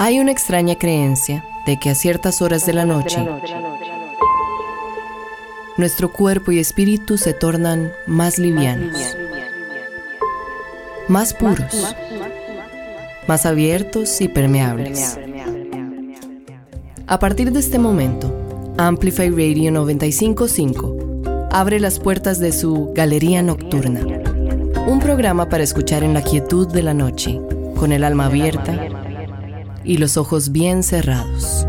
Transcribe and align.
Hay 0.00 0.20
una 0.20 0.30
extraña 0.30 0.76
creencia 0.76 1.44
de 1.66 1.76
que 1.80 1.90
a 1.90 1.96
ciertas 1.96 2.40
horas 2.40 2.64
de 2.64 2.72
la 2.72 2.86
noche 2.86 3.18
nuestro 5.76 6.12
cuerpo 6.12 6.52
y 6.52 6.60
espíritu 6.60 7.18
se 7.18 7.34
tornan 7.34 7.90
más 8.06 8.38
livianos, 8.38 8.96
más 11.08 11.34
puros, 11.34 11.96
más 13.26 13.44
abiertos 13.44 14.20
y 14.20 14.28
permeables. 14.28 15.18
A 17.08 17.18
partir 17.18 17.50
de 17.50 17.58
este 17.58 17.80
momento, 17.80 18.32
Amplify 18.76 19.30
Radio 19.30 19.72
955 19.72 21.48
abre 21.50 21.80
las 21.80 21.98
puertas 21.98 22.38
de 22.38 22.52
su 22.52 22.92
Galería 22.94 23.42
Nocturna, 23.42 24.02
un 24.86 25.00
programa 25.00 25.48
para 25.48 25.64
escuchar 25.64 26.04
en 26.04 26.14
la 26.14 26.22
quietud 26.22 26.68
de 26.68 26.84
la 26.84 26.94
noche, 26.94 27.40
con 27.74 27.90
el 27.90 28.04
alma 28.04 28.26
abierta 28.26 28.97
y 29.88 29.96
los 29.96 30.18
ojos 30.18 30.52
bien 30.52 30.82
cerrados. 30.82 31.66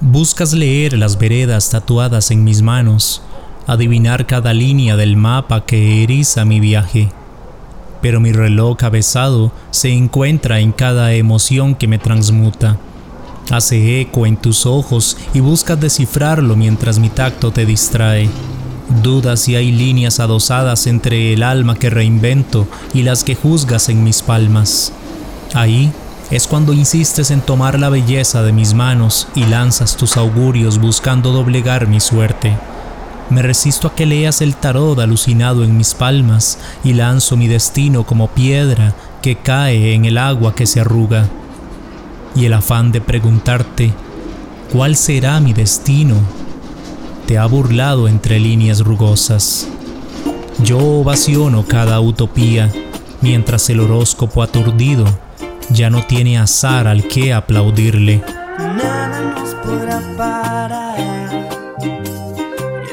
Buscas 0.00 0.54
leer 0.54 0.96
las 0.96 1.18
veredas 1.18 1.68
tatuadas 1.68 2.30
en 2.30 2.44
mis 2.44 2.62
manos, 2.62 3.20
adivinar 3.66 4.26
cada 4.26 4.54
línea 4.54 4.96
del 4.96 5.18
mapa 5.18 5.66
que 5.66 6.02
eriza 6.02 6.46
mi 6.46 6.58
viaje. 6.58 7.10
Pero 8.00 8.20
mi 8.20 8.32
reloj 8.32 8.82
avesado 8.84 9.52
se 9.70 9.90
encuentra 9.90 10.58
en 10.60 10.72
cada 10.72 11.12
emoción 11.12 11.74
que 11.74 11.88
me 11.88 11.98
transmuta. 11.98 12.78
Hace 13.50 14.00
eco 14.00 14.24
en 14.24 14.38
tus 14.38 14.64
ojos 14.64 15.18
y 15.34 15.40
buscas 15.40 15.78
descifrarlo 15.78 16.56
mientras 16.56 16.98
mi 16.98 17.10
tacto 17.10 17.50
te 17.50 17.66
distrae. 17.66 18.30
Dudas 18.88 19.40
si 19.40 19.56
hay 19.56 19.72
líneas 19.72 20.20
adosadas 20.20 20.86
entre 20.86 21.32
el 21.32 21.42
alma 21.42 21.74
que 21.74 21.90
reinvento 21.90 22.68
y 22.94 23.02
las 23.02 23.24
que 23.24 23.34
juzgas 23.34 23.88
en 23.88 24.04
mis 24.04 24.22
palmas. 24.22 24.92
Ahí 25.54 25.92
es 26.30 26.46
cuando 26.46 26.72
insistes 26.72 27.30
en 27.30 27.40
tomar 27.40 27.78
la 27.78 27.88
belleza 27.88 28.42
de 28.42 28.52
mis 28.52 28.74
manos 28.74 29.28
y 29.34 29.44
lanzas 29.44 29.96
tus 29.96 30.16
augurios 30.16 30.78
buscando 30.78 31.32
doblegar 31.32 31.88
mi 31.88 32.00
suerte. 32.00 32.56
Me 33.28 33.42
resisto 33.42 33.88
a 33.88 33.94
que 33.96 34.06
leas 34.06 34.40
el 34.40 34.54
tarot 34.54 34.98
alucinado 35.00 35.64
en 35.64 35.76
mis 35.76 35.94
palmas 35.94 36.58
y 36.84 36.92
lanzo 36.92 37.36
mi 37.36 37.48
destino 37.48 38.04
como 38.04 38.28
piedra 38.28 38.94
que 39.20 39.34
cae 39.34 39.94
en 39.94 40.04
el 40.04 40.16
agua 40.16 40.54
que 40.54 40.66
se 40.66 40.80
arruga. 40.80 41.26
Y 42.36 42.44
el 42.44 42.52
afán 42.52 42.92
de 42.92 43.00
preguntarte, 43.00 43.92
¿cuál 44.72 44.94
será 44.94 45.40
mi 45.40 45.52
destino? 45.52 46.45
Te 47.26 47.38
ha 47.38 47.46
burlado 47.46 48.06
entre 48.06 48.38
líneas 48.38 48.80
rugosas. 48.80 49.66
Yo 50.62 50.78
ovaciono 50.78 51.64
cada 51.66 52.00
utopía, 52.00 52.70
mientras 53.20 53.68
el 53.68 53.80
horóscopo 53.80 54.42
aturdido 54.42 55.04
ya 55.70 55.90
no 55.90 56.06
tiene 56.06 56.38
azar 56.38 56.86
al 56.86 57.08
que 57.08 57.32
aplaudirle. 57.32 58.22
Nada 58.58 59.34
nos 59.34 59.54
podrá 59.56 60.00
parar. 60.16 60.98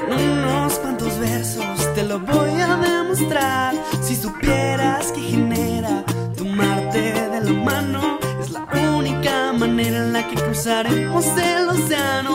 en 0.09 0.29
unos 0.29 0.73
cuantos 0.79 1.19
versos 1.19 1.93
te 1.93 2.03
lo 2.03 2.19
voy 2.19 2.59
a 2.59 2.75
demostrar. 2.75 3.75
Si 4.01 4.15
supieras 4.15 5.11
que 5.11 5.21
genera 5.21 6.03
tomarte 6.35 6.99
de 6.99 7.41
la 7.41 7.51
mano, 7.51 8.17
es 8.41 8.49
la 8.49 8.67
única 8.97 9.53
manera 9.53 9.97
en 9.97 10.13
la 10.13 10.27
que 10.27 10.35
cruzaremos 10.35 11.25
el 11.37 11.69
océano. 11.69 12.32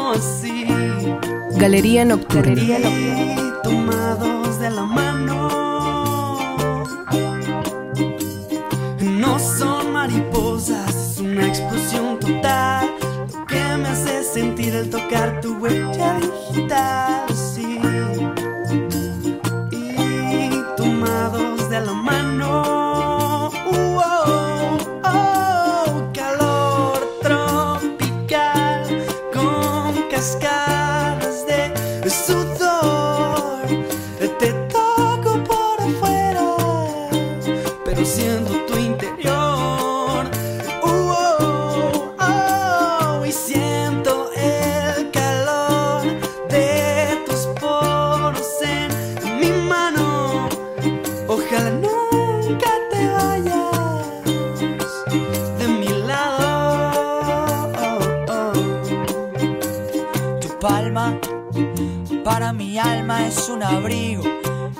Galería 1.59 2.05
Nocturna. 2.05 2.55
Tomados 3.65 4.61
de 4.61 4.71
la 4.71 4.85
mano. 4.85 6.37
No 9.01 9.39
son 9.41 9.93
mariposas, 9.93 10.95
es 10.95 11.19
una 11.19 11.49
explosión 11.49 12.21
total. 12.21 12.89
Lo 13.33 13.45
que 13.47 13.77
me 13.77 13.89
hace 13.89 14.23
sentir 14.23 14.73
el 14.77 14.89
tocar 14.89 15.41
tu 15.41 15.57
huella 15.59 16.21
digital. 16.21 17.25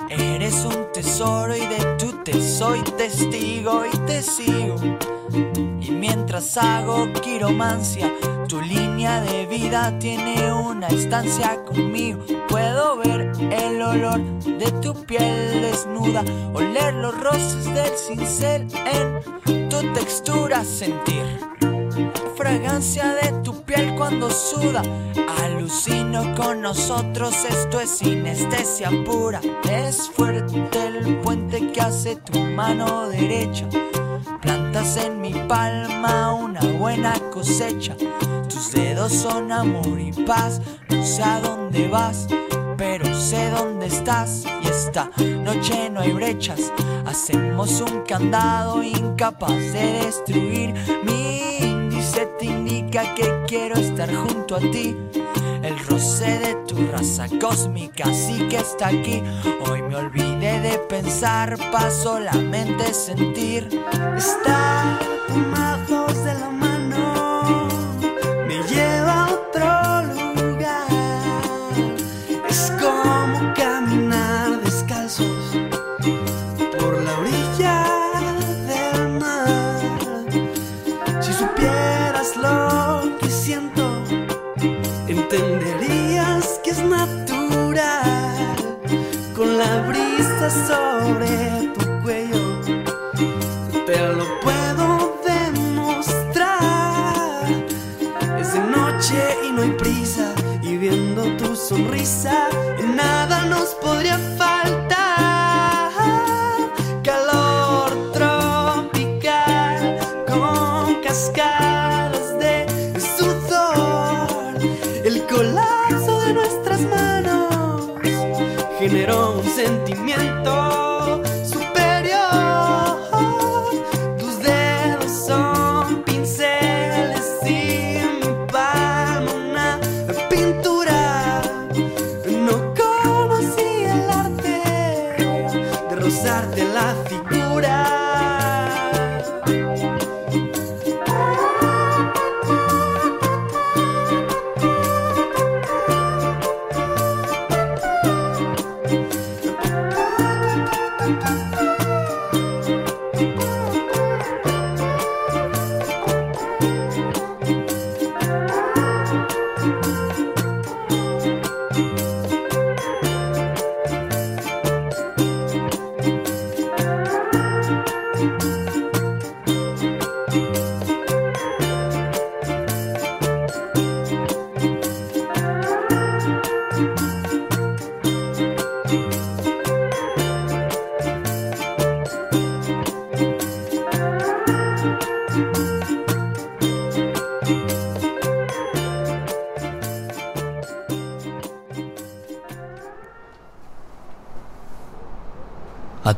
Eres 0.09 0.65
un 0.65 0.91
tesoro 0.91 1.55
y 1.55 1.59
de 1.59 1.77
tu 1.99 2.11
te 2.23 2.41
soy 2.41 2.81
testigo 2.97 3.83
y 3.85 3.95
te 3.99 4.23
sigo. 4.23 4.77
Y 5.79 5.91
mientras 5.91 6.57
hago 6.57 7.13
quiromancia, 7.21 8.11
tu 8.47 8.59
línea 8.59 9.21
de 9.21 9.45
vida 9.45 9.97
tiene 9.99 10.51
una 10.51 10.87
estancia 10.87 11.63
conmigo. 11.65 12.19
Puedo 12.47 12.97
ver 12.97 13.31
el 13.51 13.79
olor 13.79 14.21
de 14.43 14.71
tu 14.81 14.93
piel 15.05 15.61
desnuda, 15.61 16.23
oler 16.55 16.95
los 16.95 17.15
roces 17.19 17.65
del 17.65 17.95
cincel 17.95 18.67
en 18.87 19.69
tu 19.69 19.93
textura, 19.93 20.63
sentir 20.63 21.48
fragancia 22.49 23.13
de 23.21 23.31
tu 23.43 23.61
piel 23.63 23.93
cuando 23.95 24.31
suda. 24.31 24.81
Alucino 25.43 26.33
con 26.35 26.61
nosotros, 26.61 27.35
esto 27.47 27.79
es 27.79 27.99
sinestesia 27.99 28.89
pura. 29.05 29.39
Es 29.69 30.09
fuerte 30.09 30.87
el 30.87 31.17
puente 31.17 31.71
que 31.71 31.79
hace 31.79 32.15
tu 32.15 32.39
mano 32.39 33.07
derecha. 33.09 33.67
Plantas 34.41 34.97
en 34.97 35.21
mi 35.21 35.33
palma 35.47 36.33
una 36.33 36.61
buena 36.61 37.13
cosecha. 37.31 37.95
Tus 38.49 38.71
dedos 38.71 39.13
son 39.13 39.51
amor 39.51 39.99
y 39.99 40.11
paz. 40.11 40.59
No 40.89 41.05
sé 41.05 41.21
a 41.21 41.39
dónde 41.41 41.87
vas, 41.87 42.27
pero 42.77 43.05
sé 43.13 43.51
dónde 43.51 43.85
estás. 43.85 44.45
Y 44.63 44.67
esta 44.67 45.11
noche 45.43 45.91
no 45.91 45.99
hay 46.01 46.13
brechas. 46.13 46.73
Hacemos 47.05 47.81
un 47.81 48.01
candado 48.01 48.81
incapaz 48.83 49.73
de 49.73 50.01
destruir 50.05 50.73
junto 54.07 54.55
a 54.55 54.59
ti. 54.59 54.95
El 55.63 55.77
roce 55.87 56.39
de 56.39 56.55
tu 56.67 56.75
raza 56.91 57.27
cósmica 57.39 58.13
sí 58.13 58.47
que 58.49 58.57
está 58.57 58.87
aquí. 58.87 59.21
Hoy 59.65 59.81
me 59.81 59.95
olvidé 59.95 60.59
de 60.61 60.77
pensar, 60.79 61.57
pa' 61.71 61.91
solamente 61.91 62.93
sentir. 62.93 63.67
Estar 64.15 64.99
tomados 65.27 65.98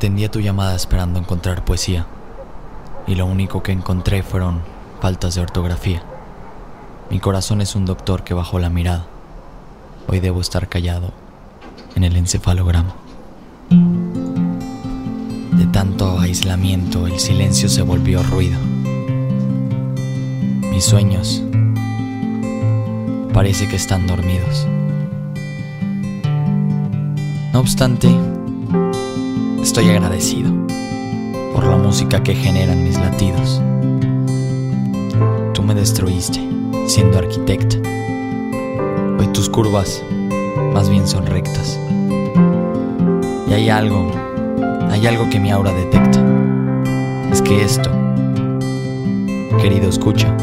Atendí 0.01 0.27
tu 0.30 0.39
llamada 0.39 0.75
esperando 0.75 1.19
encontrar 1.19 1.63
poesía, 1.63 2.07
y 3.06 3.13
lo 3.13 3.27
único 3.27 3.62
que 3.62 3.71
encontré 3.71 4.24
fueron 4.24 4.63
faltas 5.00 5.36
de 5.36 5.42
ortografía. 5.42 6.01
Mi 7.12 7.19
corazón 7.19 7.62
es 7.62 7.75
un 7.75 7.86
doctor 7.86 8.24
que 8.24 8.33
bajó 8.33 8.57
la 8.57 8.71
mirada. 8.71 9.06
Hoy 10.07 10.19
debo 10.19 10.42
estar 10.42 10.68
callado 10.69 11.12
en 11.95 12.03
el 12.03 12.15
encefalograma. 12.15 12.95
De 15.51 15.68
tanto 15.68 16.19
aislamiento, 16.19 17.06
el 17.06 17.19
silencio 17.19 17.69
se 17.69 17.83
volvió 17.83 18.24
ruido. 18.24 18.57
Mis 20.71 20.83
sueños 20.83 21.44
parece 23.33 23.68
que 23.68 23.75
están 23.75 24.07
dormidos. 24.07 24.65
No 27.53 27.59
obstante, 27.59 28.09
Estoy 29.71 29.89
agradecido 29.89 30.51
por 31.53 31.65
la 31.65 31.77
música 31.77 32.21
que 32.21 32.35
generan 32.35 32.83
mis 32.83 33.00
latidos. 33.00 33.62
Tú 35.53 35.63
me 35.63 35.73
destruiste 35.73 36.45
siendo 36.88 37.18
arquitecta. 37.18 37.77
Hoy 39.18 39.27
tus 39.27 39.50
curvas 39.50 40.03
más 40.73 40.89
bien 40.89 41.07
son 41.07 41.25
rectas. 41.25 41.79
Y 43.47 43.53
hay 43.53 43.69
algo, 43.69 44.12
hay 44.89 45.07
algo 45.07 45.29
que 45.29 45.39
mi 45.39 45.51
aura 45.51 45.71
detecta. 45.71 46.19
Es 47.31 47.41
que 47.41 47.63
esto, 47.63 47.89
querido 49.62 49.88
escucha, 49.88 50.35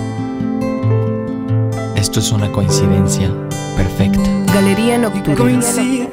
esto 1.96 2.20
es 2.20 2.32
una 2.32 2.50
coincidencia 2.50 3.31
perfecta. 3.76 4.54
Galería 4.54 4.96
Nocturna. 4.96 5.34
No 5.44 6.07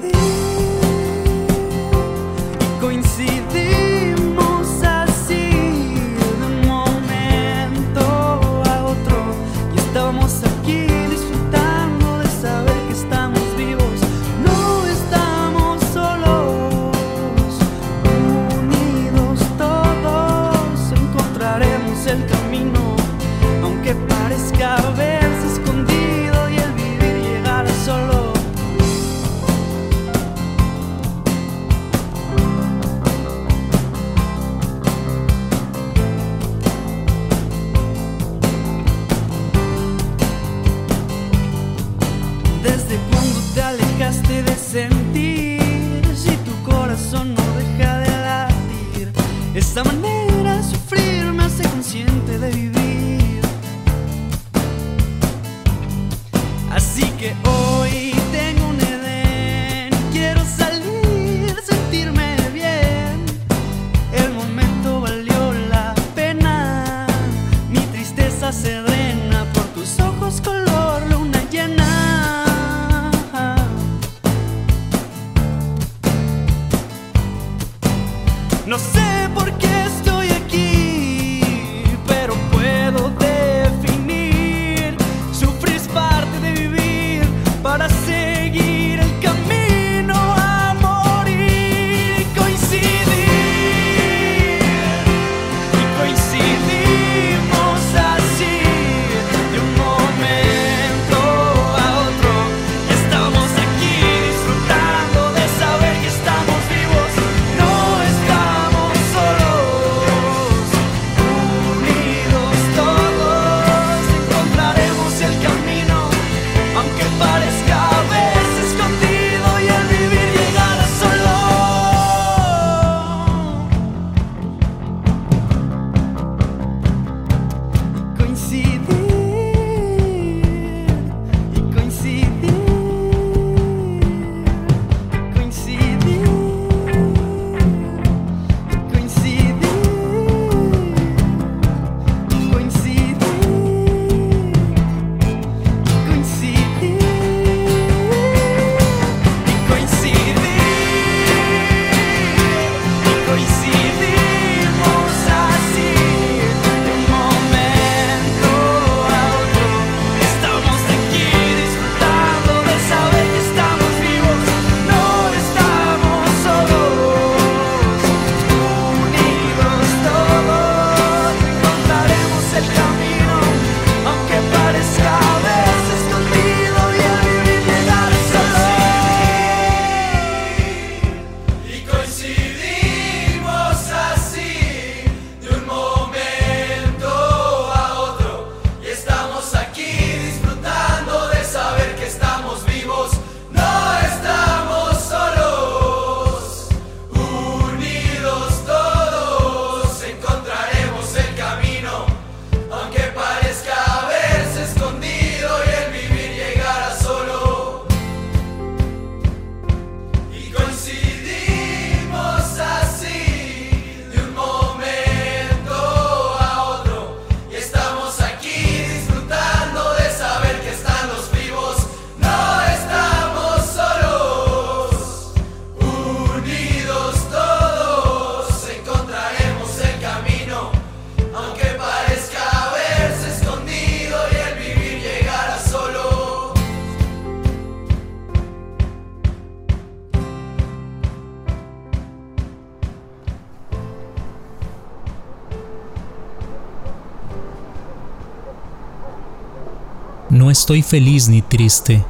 estoy 250.65 250.81
feliz 250.81 251.29
ni 251.29 251.43
triste. 251.43 252.03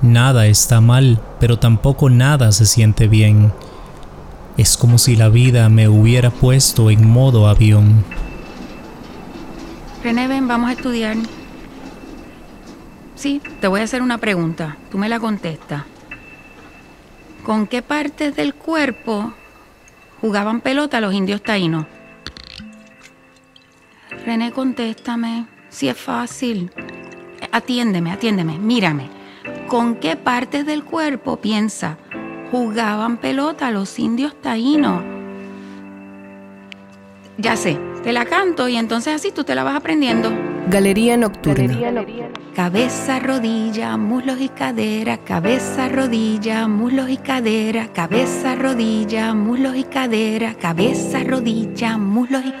Nada 0.00 0.46
está 0.46 0.80
mal, 0.80 1.20
pero 1.38 1.58
tampoco 1.58 2.08
nada 2.08 2.50
se 2.50 2.64
siente 2.64 3.08
bien. 3.08 3.52
Es 4.56 4.78
como 4.78 4.96
si 4.96 5.16
la 5.16 5.28
vida 5.28 5.68
me 5.68 5.86
hubiera 5.86 6.30
puesto 6.30 6.88
en 6.88 7.06
modo 7.06 7.46
avión. 7.46 8.02
René, 10.02 10.28
ven, 10.28 10.48
vamos 10.48 10.70
a 10.70 10.72
estudiar. 10.72 11.18
Sí, 13.16 13.42
te 13.60 13.68
voy 13.68 13.82
a 13.82 13.84
hacer 13.84 14.00
una 14.00 14.16
pregunta. 14.16 14.78
Tú 14.90 14.96
me 14.96 15.10
la 15.10 15.20
contestas. 15.20 15.82
¿Con 17.44 17.66
qué 17.66 17.82
partes 17.82 18.34
del 18.34 18.54
cuerpo 18.54 19.34
jugaban 20.22 20.62
pelota 20.62 21.02
los 21.02 21.12
indios 21.12 21.42
taínos? 21.42 21.84
René, 24.24 24.52
contéstame. 24.52 25.44
Si 25.68 25.86
es 25.86 25.98
fácil. 25.98 26.70
Atiéndeme, 27.54 28.10
atiéndeme, 28.10 28.58
mírame. 28.58 29.08
¿Con 29.68 29.94
qué 29.94 30.16
partes 30.16 30.66
del 30.66 30.82
cuerpo 30.82 31.36
piensa 31.36 31.98
jugaban 32.50 33.16
pelota 33.18 33.70
los 33.70 33.96
indios 34.00 34.34
taínos? 34.42 35.04
Ya 37.38 37.54
sé, 37.54 37.78
te 38.02 38.12
la 38.12 38.24
canto 38.24 38.68
y 38.68 38.74
entonces 38.74 39.14
así 39.14 39.30
tú 39.30 39.44
te 39.44 39.54
la 39.54 39.62
vas 39.62 39.76
aprendiendo. 39.76 40.32
Galería 40.68 41.16
Nocturna. 41.16 41.78
Cabeza, 42.56 43.20
rodilla, 43.20 43.96
muslos 43.98 44.40
y 44.40 44.48
cadera, 44.48 45.18
cabeza, 45.18 45.88
rodilla, 45.88 46.66
muslos 46.66 47.08
y 47.08 47.18
cadera, 47.18 47.86
cabeza, 47.92 48.56
rodilla, 48.56 49.32
muslos 49.32 49.76
y 49.76 49.84
cadera, 49.84 50.54
cabeza, 50.54 51.22
rodilla, 51.22 51.98
muslos 51.98 52.44
y 52.44 52.52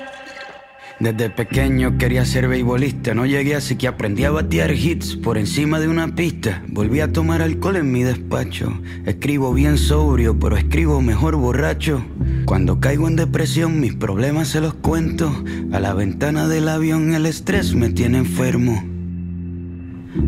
desde 1.04 1.28
pequeño 1.28 1.98
quería 1.98 2.24
ser 2.24 2.48
beisbolista, 2.48 3.12
no 3.12 3.26
llegué 3.26 3.56
así 3.56 3.76
que 3.76 3.86
aprendí 3.86 4.24
a 4.24 4.30
batear 4.30 4.72
hits 4.72 5.16
por 5.16 5.36
encima 5.36 5.78
de 5.78 5.86
una 5.86 6.14
pista. 6.14 6.62
Volví 6.66 7.00
a 7.00 7.12
tomar 7.12 7.42
alcohol 7.42 7.76
en 7.76 7.92
mi 7.92 8.02
despacho. 8.02 8.72
Escribo 9.04 9.52
bien 9.52 9.76
sobrio, 9.76 10.38
pero 10.38 10.56
escribo 10.56 11.02
mejor 11.02 11.36
borracho. 11.36 12.02
Cuando 12.46 12.80
caigo 12.80 13.06
en 13.06 13.16
depresión, 13.16 13.80
mis 13.80 13.94
problemas 13.94 14.48
se 14.48 14.62
los 14.62 14.72
cuento. 14.72 15.30
A 15.72 15.78
la 15.78 15.92
ventana 15.92 16.48
del 16.48 16.68
avión 16.68 17.12
el 17.12 17.26
estrés 17.26 17.74
me 17.74 17.90
tiene 17.90 18.16
enfermo. 18.16 18.93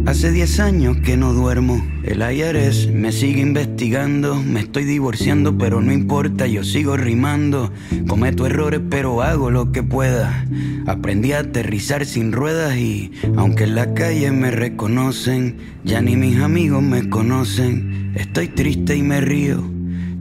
Hace 0.06 0.32
10 0.32 0.60
años 0.60 0.96
que 0.98 1.16
no 1.16 1.32
duermo. 1.32 1.84
El 2.02 2.20
IRS 2.20 2.90
me 2.92 3.12
sigue 3.12 3.40
investigando. 3.40 4.42
Me 4.42 4.60
estoy 4.60 4.84
divorciando, 4.84 5.56
pero 5.56 5.80
no 5.80 5.92
importa, 5.92 6.46
yo 6.46 6.64
sigo 6.64 6.96
rimando. 6.96 7.72
Cometo 8.06 8.46
errores, 8.46 8.80
pero 8.90 9.22
hago 9.22 9.50
lo 9.50 9.72
que 9.72 9.82
pueda. 9.82 10.46
Aprendí 10.86 11.32
a 11.32 11.40
aterrizar 11.40 12.04
sin 12.04 12.32
ruedas 12.32 12.76
y, 12.76 13.12
aunque 13.36 13.64
en 13.64 13.74
la 13.74 13.94
calle 13.94 14.30
me 14.32 14.50
reconocen, 14.50 15.56
ya 15.84 16.00
ni 16.00 16.16
mis 16.16 16.40
amigos 16.40 16.82
me 16.82 17.08
conocen. 17.08 18.12
Estoy 18.16 18.48
triste 18.48 18.96
y 18.96 19.02
me 19.02 19.20
río. 19.20 19.62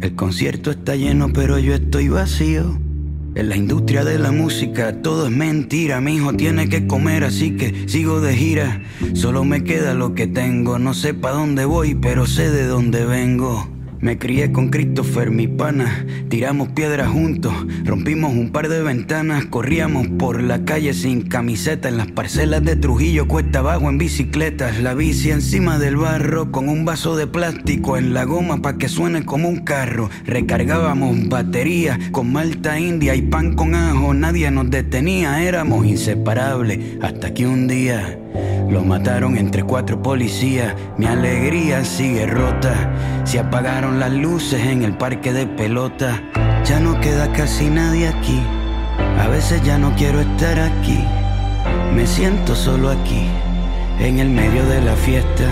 El 0.01 0.15
concierto 0.15 0.71
está 0.71 0.95
lleno, 0.95 1.31
pero 1.33 1.57
yo 1.57 1.73
estoy 1.73 2.09
vacío. 2.09 2.84
En 3.35 3.49
la 3.49 3.57
industria 3.57 4.05
de 4.05 4.17
la 4.17 4.31
música 4.31 5.01
todo 5.01 5.25
es 5.27 5.31
mentira, 5.31 5.99
mi 5.99 6.15
hijo 6.15 6.33
tiene 6.33 6.69
que 6.69 6.87
comer, 6.87 7.25
así 7.25 7.57
que 7.57 7.83
sigo 7.85 8.21
de 8.21 8.33
gira. 8.33 8.81
Solo 9.13 9.43
me 9.43 9.65
queda 9.65 9.93
lo 9.93 10.15
que 10.15 10.25
tengo, 10.25 10.79
no 10.79 10.93
sé 10.93 11.13
pa' 11.13 11.31
dónde 11.31 11.65
voy, 11.65 11.95
pero 11.95 12.25
sé 12.27 12.49
de 12.49 12.65
dónde 12.65 13.05
vengo. 13.05 13.74
Me 14.05 14.19
crié 14.19 14.51
con 14.51 14.69
Christopher, 14.69 15.31
mi 15.31 15.47
pana. 15.47 16.05
Tiramos 16.29 16.67
piedras 16.67 17.09
juntos, 17.09 17.51
rompimos 17.85 18.33
un 18.33 18.51
par 18.51 18.69
de 18.69 18.83
ventanas, 18.83 19.45
corríamos 19.45 20.05
por 20.19 20.43
la 20.43 20.63
calle 20.63 20.93
sin 20.93 21.23
camiseta 21.23 21.89
en 21.89 21.97
las 21.97 22.11
parcelas 22.11 22.63
de 22.63 22.75
Trujillo, 22.75 23.27
cuesta 23.27 23.59
abajo 23.59 23.89
en 23.89 23.97
bicicletas. 23.97 24.79
La 24.79 24.93
bici 24.93 25.31
encima 25.31 25.79
del 25.79 25.97
barro 25.97 26.51
con 26.51 26.69
un 26.69 26.85
vaso 26.85 27.15
de 27.15 27.25
plástico 27.25 27.97
en 27.97 28.13
la 28.13 28.25
goma 28.25 28.61
para 28.61 28.77
que 28.77 28.89
suene 28.89 29.25
como 29.25 29.49
un 29.49 29.61
carro. 29.61 30.11
Recargábamos 30.27 31.27
baterías 31.27 31.97
con 32.11 32.31
malta 32.31 32.79
india 32.79 33.15
y 33.15 33.23
pan 33.23 33.55
con 33.55 33.73
ajo. 33.73 34.13
Nadie 34.13 34.51
nos 34.51 34.69
detenía, 34.69 35.41
éramos 35.41 35.83
inseparables. 35.83 36.99
Hasta 37.01 37.33
que 37.33 37.47
un 37.47 37.67
día 37.67 38.19
lo 38.69 38.83
mataron 38.83 39.37
entre 39.37 39.63
cuatro 39.63 40.01
policías. 40.01 40.73
Mi 40.97 41.05
alegría 41.05 41.85
sigue 41.85 42.25
rota. 42.25 42.73
Se 43.23 43.39
apagaron 43.39 43.99
las 43.99 44.11
luces 44.11 44.65
en 44.65 44.83
el 44.83 44.97
parque 44.97 45.31
de 45.33 45.45
pelota. 45.45 46.21
Ya 46.65 46.79
no 46.79 46.99
queda 46.99 47.31
casi 47.31 47.69
nadie 47.69 48.07
aquí. 48.07 48.41
A 49.19 49.27
veces 49.27 49.61
ya 49.63 49.77
no 49.77 49.93
quiero 49.95 50.21
estar 50.21 50.59
aquí. 50.59 51.03
Me 51.93 52.05
siento 52.05 52.53
solo 52.55 52.89
aquí, 52.89 53.27
en 53.99 54.19
el 54.19 54.29
medio 54.29 54.65
de 54.65 54.81
la 54.81 54.95
fiesta. 54.95 55.45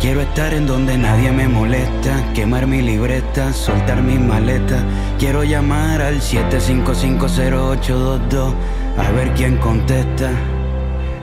Quiero 0.00 0.22
estar 0.22 0.52
en 0.52 0.66
donde 0.66 0.98
nadie 0.98 1.30
me 1.32 1.48
molesta, 1.48 2.22
quemar 2.34 2.66
mi 2.66 2.82
libreta, 2.82 3.52
soltar 3.52 4.02
mis 4.02 4.18
maletas. 4.20 4.82
Quiero 5.18 5.44
llamar 5.44 6.02
al 6.02 6.20
7550822 6.20 8.52
a 8.98 9.10
ver 9.12 9.32
quién 9.34 9.56
contesta. 9.58 10.32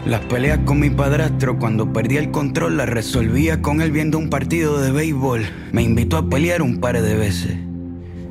Las 0.05 0.21
peleas 0.21 0.59
con 0.65 0.79
mi 0.79 0.89
padrastro 0.89 1.59
cuando 1.59 1.93
perdía 1.93 2.19
el 2.19 2.31
control 2.31 2.77
las 2.77 2.89
resolvía 2.89 3.61
con 3.61 3.81
él 3.81 3.91
viendo 3.91 4.17
un 4.17 4.29
partido 4.29 4.81
de 4.81 4.91
béisbol. 4.91 5.43
Me 5.71 5.83
invitó 5.83 6.17
a 6.17 6.29
pelear 6.29 6.63
un 6.63 6.79
par 6.79 6.99
de 6.99 7.15
veces. 7.15 7.55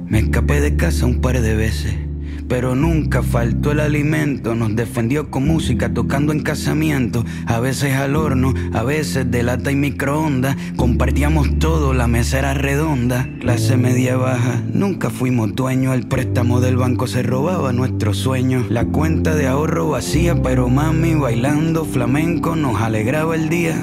Me 0.06 0.18
escapé 0.18 0.60
de 0.60 0.76
casa 0.76 1.06
un 1.06 1.20
par 1.20 1.40
de 1.40 1.54
veces 1.54 2.09
pero 2.50 2.74
nunca 2.74 3.22
faltó 3.22 3.70
el 3.70 3.78
alimento. 3.78 4.56
Nos 4.56 4.74
defendió 4.74 5.30
con 5.30 5.46
música, 5.46 5.94
tocando 5.94 6.32
en 6.32 6.42
casamiento, 6.42 7.24
a 7.46 7.60
veces 7.60 7.94
al 7.94 8.16
horno, 8.16 8.52
a 8.72 8.82
veces 8.82 9.30
de 9.30 9.44
lata 9.44 9.70
y 9.70 9.76
microondas. 9.76 10.56
Compartíamos 10.74 11.60
todo, 11.60 11.94
la 11.94 12.08
mesa 12.08 12.40
era 12.40 12.52
redonda, 12.52 13.28
clase 13.38 13.76
media 13.76 14.16
baja. 14.16 14.60
Nunca 14.74 15.10
fuimos 15.10 15.54
dueños, 15.54 15.94
el 15.94 16.08
préstamo 16.08 16.60
del 16.60 16.76
banco 16.76 17.06
se 17.06 17.22
robaba 17.22 17.72
nuestros 17.72 18.16
sueños. 18.16 18.68
La 18.68 18.84
cuenta 18.84 19.36
de 19.36 19.46
ahorro 19.46 19.90
vacía, 19.90 20.42
pero 20.42 20.68
mami 20.68 21.14
bailando 21.14 21.84
flamenco 21.84 22.56
nos 22.56 22.82
alegraba 22.82 23.36
el 23.36 23.48
día. 23.48 23.76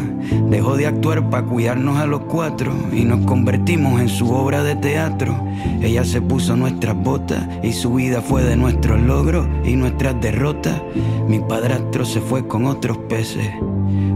Dejó 0.50 0.76
de 0.76 0.88
actuar 0.88 1.30
para 1.30 1.46
cuidarnos 1.46 1.98
a 1.98 2.06
los 2.06 2.22
cuatro 2.22 2.74
y 2.92 3.06
nos 3.06 3.26
convertimos 3.26 4.02
en 4.02 4.10
su 4.10 4.30
obra 4.30 4.62
de 4.62 4.76
teatro. 4.76 5.42
Ella 5.82 6.04
se 6.04 6.22
puso 6.22 6.58
nuestras 6.58 6.96
botas 6.96 7.48
y 7.64 7.72
su 7.72 7.94
vida 7.94 8.22
fue 8.22 8.44
de 8.44 8.57
nuestros 8.58 9.00
logros 9.02 9.48
y 9.64 9.76
nuestras 9.76 10.20
derrotas. 10.20 10.82
Mi 11.28 11.40
padrastro 11.40 12.04
se 12.04 12.20
fue 12.20 12.48
con 12.48 12.66
otros 12.66 12.98
peces. 13.10 13.50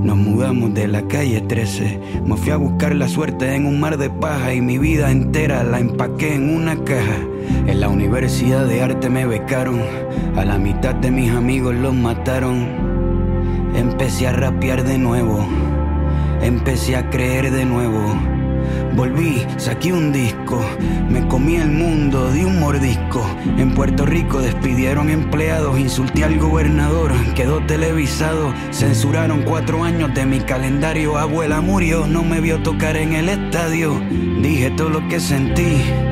Nos 0.03 0.17
mudamos 0.17 0.73
de 0.73 0.87
la 0.87 1.07
calle 1.07 1.41
13. 1.41 1.99
Me 2.25 2.35
fui 2.35 2.51
a 2.51 2.57
buscar 2.57 2.95
la 2.95 3.07
suerte 3.07 3.53
en 3.55 3.65
un 3.65 3.79
mar 3.79 3.97
de 3.97 4.09
paja 4.09 4.53
y 4.53 4.61
mi 4.61 4.77
vida 4.77 5.11
entera 5.11 5.63
la 5.63 5.79
empaqué 5.79 6.35
en 6.35 6.53
una 6.55 6.75
caja. 6.83 7.17
En 7.67 7.79
la 7.79 7.89
Universidad 7.89 8.65
de 8.65 8.81
Arte 8.81 9.09
me 9.09 9.25
becaron. 9.25 9.79
A 10.35 10.43
la 10.43 10.57
mitad 10.57 10.95
de 10.95 11.11
mis 11.11 11.31
amigos 11.31 11.75
los 11.75 11.93
mataron. 11.93 12.65
Empecé 13.75 14.27
a 14.27 14.33
rapear 14.33 14.83
de 14.83 14.97
nuevo. 14.97 15.45
Empecé 16.41 16.95
a 16.95 17.09
creer 17.09 17.51
de 17.51 17.65
nuevo. 17.65 18.30
Volví, 18.95 19.45
saqué 19.57 19.93
un 19.93 20.11
disco, 20.11 20.61
me 21.09 21.25
comí 21.27 21.55
el 21.55 21.71
mundo 21.71 22.31
de 22.31 22.45
un 22.45 22.59
mordisco. 22.59 23.25
En 23.57 23.73
Puerto 23.73 24.05
Rico 24.05 24.41
despidieron 24.41 25.09
empleados, 25.09 25.79
insulté 25.79 26.23
al 26.23 26.37
gobernador, 26.37 27.11
quedó 27.35 27.65
televisado. 27.65 28.53
Censuraron 28.71 29.43
cuatro 29.43 29.83
años 29.83 30.13
de 30.13 30.25
mi 30.25 30.39
calendario. 30.39 31.17
Abuela 31.17 31.61
murió, 31.61 32.05
no 32.05 32.23
me 32.23 32.41
vio 32.41 32.61
tocar 32.63 32.97
en 32.97 33.13
el 33.13 33.29
estadio. 33.29 33.99
Dije 34.41 34.71
todo 34.71 34.89
lo 34.89 35.07
que 35.07 35.19
sentí. 35.19 36.10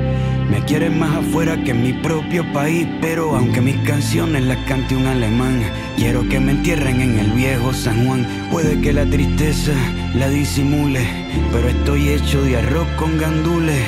Me 0.49 0.65
quieren 0.65 0.97
más 0.97 1.15
afuera 1.15 1.55
que 1.63 1.71
en 1.71 1.83
mi 1.83 1.93
propio 1.93 2.43
país, 2.51 2.87
pero 3.01 3.35
aunque 3.35 3.61
mis 3.61 3.77
canciones 3.87 4.43
las 4.43 4.57
cante 4.65 4.95
un 4.95 5.05
alemán, 5.05 5.61
quiero 5.95 6.27
que 6.27 6.39
me 6.39 6.53
entierren 6.53 7.01
en 7.01 7.19
el 7.19 7.31
viejo 7.31 7.71
San 7.71 8.07
Juan. 8.07 8.25
Puede 8.51 8.81
que 8.81 8.91
la 8.91 9.05
tristeza 9.05 9.73
la 10.15 10.27
disimule, 10.27 11.01
pero 11.51 11.69
estoy 11.69 12.09
hecho 12.09 12.41
de 12.41 12.57
arroz 12.57 12.87
con 12.97 13.19
gandules 13.19 13.79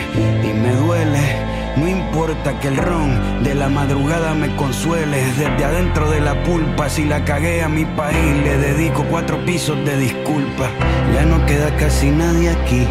y 0.44 0.54
me 0.54 0.72
duele. 0.76 1.52
No 1.78 1.88
importa 1.88 2.60
que 2.60 2.68
el 2.68 2.78
ron 2.78 3.44
de 3.44 3.56
la 3.56 3.68
madrugada 3.68 4.36
me 4.36 4.56
consuele, 4.56 5.18
desde 5.40 5.66
adentro 5.66 6.12
de 6.12 6.22
la 6.22 6.44
pulpa, 6.44 6.90
si 6.90 7.06
la 7.06 7.26
cagué 7.26 7.64
a 7.64 7.70
mi 7.70 7.86
país, 7.86 8.36
le 8.44 8.58
dedico 8.58 9.04
cuatro 9.10 9.44
pisos 9.46 9.84
de 9.84 9.98
disculpa. 9.98 10.70
Ya 11.16 11.26
no 11.26 11.44
queda 11.48 11.76
casi 11.78 12.12
nadie 12.12 12.52
aquí, 12.52 12.86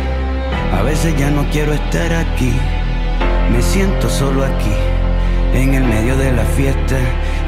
a 0.73 0.83
veces 0.83 1.15
ya 1.17 1.31
no 1.31 1.49
quiero 1.51 1.73
estar 1.73 2.13
aquí. 2.15 2.53
Me 3.53 3.63
siento 3.63 4.09
solo 4.09 4.45
aquí, 4.45 4.75
en 5.55 5.75
el 5.75 5.85
medio 5.85 6.17
de 6.17 6.33
la 6.33 6.45
fiesta. 6.45 6.97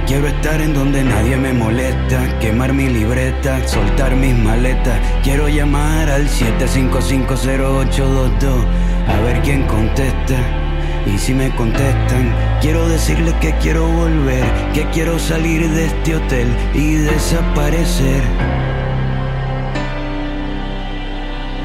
Quiero 0.06 0.26
estar 0.26 0.60
en 0.60 0.74
donde 0.74 1.04
nadie 1.04 1.36
me 1.36 1.52
molesta, 1.52 2.38
quemar 2.40 2.72
mi 2.72 2.88
libreta, 2.88 3.64
soltar 3.66 4.16
mis 4.16 4.36
maletas. 4.36 4.98
Quiero 5.22 5.48
llamar 5.48 6.10
al 6.10 6.28
7550822 6.28 8.64
a 9.08 9.20
ver 9.20 9.40
quién 9.42 9.62
contesta. 9.66 10.34
Y 11.06 11.18
si 11.18 11.34
me 11.34 11.54
contestan, 11.56 12.32
quiero 12.60 12.88
decirles 12.88 13.34
que 13.34 13.52
quiero 13.58 13.86
volver, 13.86 14.44
que 14.72 14.84
quiero 14.90 15.18
salir 15.18 15.68
de 15.70 15.86
este 15.86 16.16
hotel 16.16 16.48
y 16.74 16.94
desaparecer. 16.94 18.22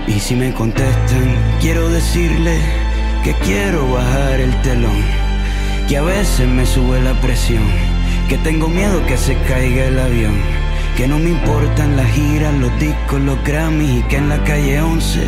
Y 0.08 0.20
si 0.20 0.36
me 0.36 0.54
contestan, 0.54 1.36
quiero 1.60 1.90
decirle 1.90 2.87
que 3.24 3.34
quiero 3.46 3.92
bajar 3.92 4.40
el 4.40 4.62
telón, 4.62 5.04
que 5.88 5.98
a 5.98 6.02
veces 6.02 6.48
me 6.48 6.66
sube 6.66 7.02
la 7.02 7.14
presión, 7.22 7.64
que 8.30 8.38
tengo 8.38 8.68
miedo 8.68 9.06
que 9.06 9.18
se 9.18 9.36
caiga 9.48 9.86
el 9.86 10.00
avión, 10.00 10.36
que 10.96 11.08
no 11.08 11.20
me 11.20 11.30
importan 11.30 11.96
las 11.96 12.10
giras, 12.12 12.54
los 12.54 12.78
discos, 12.80 13.20
los 13.22 13.44
Grammys 13.44 14.00
y 14.00 14.02
que 14.04 14.18
en 14.18 14.30
la 14.30 14.44
calle 14.44 14.82
11 14.82 15.28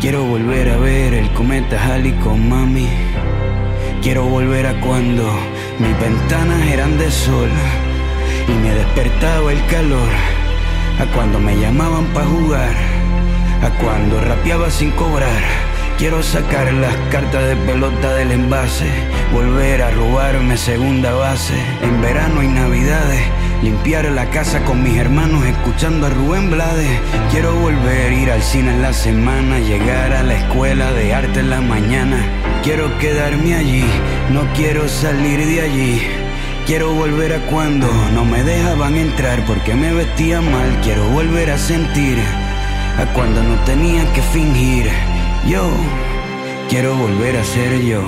quiero 0.00 0.24
volver 0.24 0.70
a 0.70 0.76
ver 0.78 1.14
el 1.14 1.30
cometa 1.32 1.76
Halley 1.82 2.12
con 2.12 2.48
mami. 2.48 2.88
Quiero 4.02 4.24
volver 4.24 4.66
a 4.66 4.80
cuando 4.80 5.30
mis 5.78 6.00
ventanas 6.00 6.66
eran 6.68 6.96
de 6.98 7.10
sol 7.10 7.50
y 8.48 8.52
me 8.52 8.74
despertaba 8.74 9.52
el 9.52 9.64
calor, 9.66 10.08
a 10.98 11.04
cuando 11.14 11.38
me 11.38 11.54
llamaban 11.56 12.06
para 12.14 12.26
jugar, 12.26 12.74
a 13.62 13.70
cuando 13.82 14.20
rapeaba 14.20 14.70
sin 14.70 14.90
cobrar. 14.92 15.69
Quiero 16.00 16.22
sacar 16.22 16.72
las 16.72 16.96
cartas 17.10 17.46
de 17.46 17.56
pelota 17.56 18.14
del 18.14 18.32
envase, 18.32 18.88
volver 19.34 19.82
a 19.82 19.90
robarme 19.90 20.56
segunda 20.56 21.12
base 21.12 21.52
en 21.82 22.00
verano 22.00 22.42
y 22.42 22.48
navidades. 22.48 23.20
Limpiar 23.62 24.06
la 24.06 24.30
casa 24.30 24.64
con 24.64 24.82
mis 24.82 24.96
hermanos 24.96 25.44
escuchando 25.44 26.06
a 26.06 26.08
Rubén 26.08 26.50
Blades. 26.50 26.88
Quiero 27.30 27.54
volver, 27.54 28.14
ir 28.14 28.30
al 28.30 28.42
cine 28.42 28.70
en 28.70 28.80
la 28.80 28.94
semana, 28.94 29.58
llegar 29.58 30.14
a 30.14 30.22
la 30.22 30.38
escuela 30.38 30.90
de 30.92 31.12
arte 31.12 31.40
en 31.40 31.50
la 31.50 31.60
mañana. 31.60 32.16
Quiero 32.62 32.96
quedarme 32.98 33.56
allí, 33.56 33.84
no 34.30 34.50
quiero 34.54 34.88
salir 34.88 35.44
de 35.46 35.60
allí. 35.60 36.02
Quiero 36.64 36.94
volver 36.94 37.34
a 37.34 37.40
cuando 37.50 37.86
no 38.14 38.24
me 38.24 38.42
dejaban 38.42 38.96
entrar 38.96 39.44
porque 39.44 39.74
me 39.74 39.92
vestía 39.92 40.40
mal. 40.40 40.80
Quiero 40.82 41.06
volver 41.10 41.50
a 41.50 41.58
sentir 41.58 42.16
a 42.96 43.04
cuando 43.12 43.42
no 43.42 43.54
tenía 43.64 44.10
que 44.14 44.22
fingir. 44.22 44.90
Yo 45.46 45.68
quiero 46.68 46.94
volver 46.94 47.36
a 47.36 47.44
ser 47.44 47.80
yo. 47.82 48.02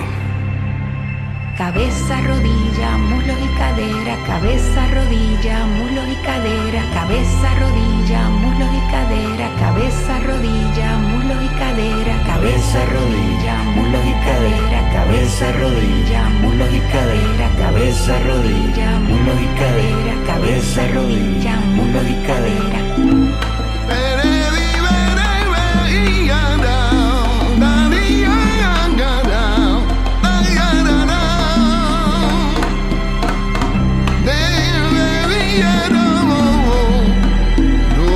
Cabeza, 1.57 2.21
rodilla, 2.23 2.99
muslos 2.99 3.37
y 3.41 3.59
cadera, 3.59 4.17
cabeza, 4.27 4.87
rodilla, 4.89 5.67
muslos 5.67 6.09
y 6.09 6.17
cadera, 6.25 6.83
cabeza, 6.95 7.55
rodilla, 7.61 8.29
muslos 8.29 8.69
y 8.75 8.91
cadera, 8.91 9.51
cabeza, 9.59 10.19
rodilla, 10.21 10.97
muslos 10.99 11.39
y 11.43 11.51
cadera, 11.59 12.25
cabeza, 12.29 12.87
rodilla, 12.87 13.57
muslos 13.77 14.07
y 14.07 14.13
cadera, 14.25 14.93
cabeza, 14.93 15.53
rodilla, 15.53 16.29
muslos 16.41 16.69
y 16.73 16.81
cadera, 16.93 17.49
cabeza, 17.59 18.19
rodilla, 18.27 18.99
muslos 19.01 19.41
y 19.41 19.47
cadera, 19.59 20.15
cabeza, 20.27 20.89
rodilla, 20.95 21.57
muslos 21.77 22.05
y 22.09 22.15
cadera. 22.27 23.52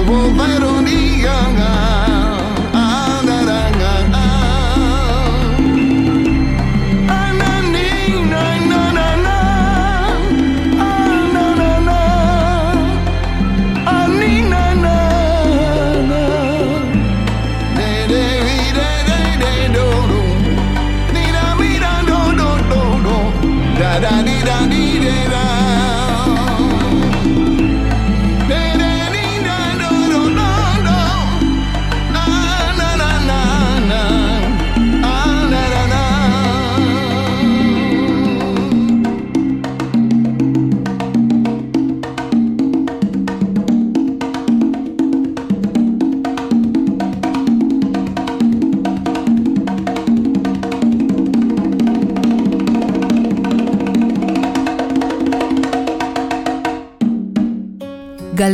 Volveron 0.06 0.86
young 0.86 1.20
Ganga. 1.20 1.75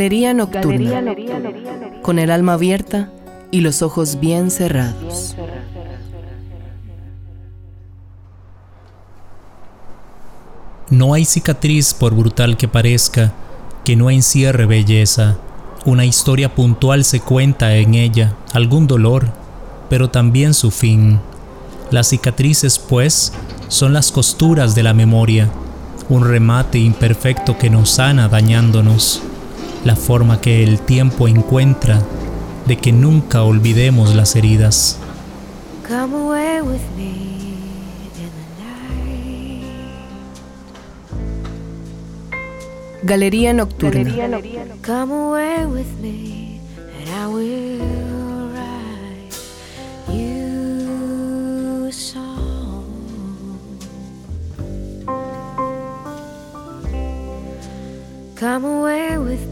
Galería 0.03 0.35
nocturna, 0.35 1.15
con 2.03 2.19
el 2.19 2.33
alma 2.33 2.55
abierta 2.55 3.09
y 3.53 3.61
los 3.61 3.83
ojos 3.83 4.19
bien 4.19 4.51
cerrados. 4.51 5.37
No 10.91 11.15
hay 11.15 11.25
cicatriz, 11.25 11.95
por 11.95 12.17
brutal 12.17 12.57
que 12.57 12.67
parezca, 12.67 13.33
que 13.85 13.95
no 13.95 14.11
encierre 14.11 14.67
belleza. 14.67 15.37
Una 15.85 16.05
historia 16.05 16.53
puntual 16.53 17.05
se 17.05 17.21
cuenta 17.21 17.77
en 17.77 17.95
ella, 17.95 18.35
algún 18.53 18.89
dolor, 18.89 19.29
pero 19.89 20.11
también 20.11 20.53
su 20.53 20.73
fin. 20.73 21.21
Las 21.93 22.09
cicatrices, 22.09 22.81
pues, 22.81 23.33
son 23.69 23.93
las 23.93 24.11
costuras 24.11 24.75
de 24.75 24.83
la 24.83 24.95
memoria, 24.95 25.49
un 26.09 26.27
remate 26.29 26.81
imperfecto 26.81 27.57
que 27.57 27.71
nos 27.71 27.91
sana 27.91 28.29
dañándonos 28.29 29.23
la 29.85 29.97
forma 29.97 30.41
que 30.41 30.63
el 30.63 30.81
tiempo 30.81 31.29
encuentra 31.29 32.01
de 32.67 32.77
que 32.77 32.93
nunca 32.93 33.43
olvidemos 33.43 34.15
las 34.15 34.37
heridas. 34.37 34.99
Come 35.87 36.15
away 36.15 36.63
with 36.63 36.81
me 36.97 37.11
in 38.17 38.31
the 38.39 38.47
night. 42.31 43.03
Galería 43.03 43.53
nocturna. 43.53 44.11
Come 44.83 45.13
away 45.13 45.67
with 45.67 45.99
me 46.01 46.61
and 46.77 47.09
I 47.11 47.27
will 47.27 47.81
write 48.55 49.35
you 50.09 51.89
a 51.89 51.93
song. 51.93 52.85
Come 58.37 58.65
away 58.65 59.19
with 59.19 59.47
me 59.49 59.52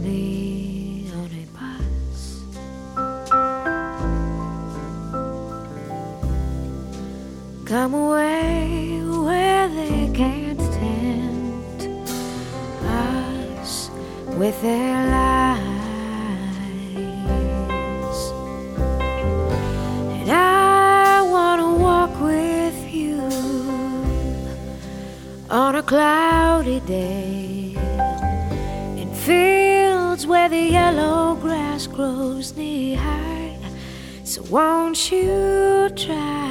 Come 7.70 7.94
away 7.94 9.00
where 9.00 9.68
they 9.68 10.10
can't 10.12 10.58
tempt 10.58 11.86
us 12.84 13.90
with 14.36 14.60
their 14.60 15.06
lies. 15.06 15.60
And 20.18 20.32
I 20.32 21.22
want 21.22 21.60
to 21.60 21.80
walk 21.80 22.20
with 22.20 22.92
you 22.92 23.20
on 25.48 25.76
a 25.76 25.82
cloudy 25.84 26.80
day 26.80 27.76
in 28.96 29.14
fields 29.14 30.26
where 30.26 30.48
the 30.48 30.72
yellow 30.72 31.36
grass 31.36 31.86
grows 31.86 32.56
knee 32.56 32.94
high. 32.94 33.56
So 34.24 34.42
won't 34.50 35.12
you 35.12 35.88
try 35.94 36.49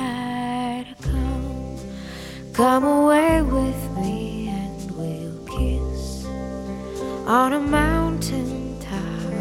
come 2.60 2.84
away 2.84 3.42
with 3.42 3.90
me 3.96 4.50
and 4.50 4.92
we'll 4.92 5.38
kiss 5.48 6.26
on 7.26 7.54
a 7.54 7.60
mountain 7.60 8.78
top. 8.82 9.32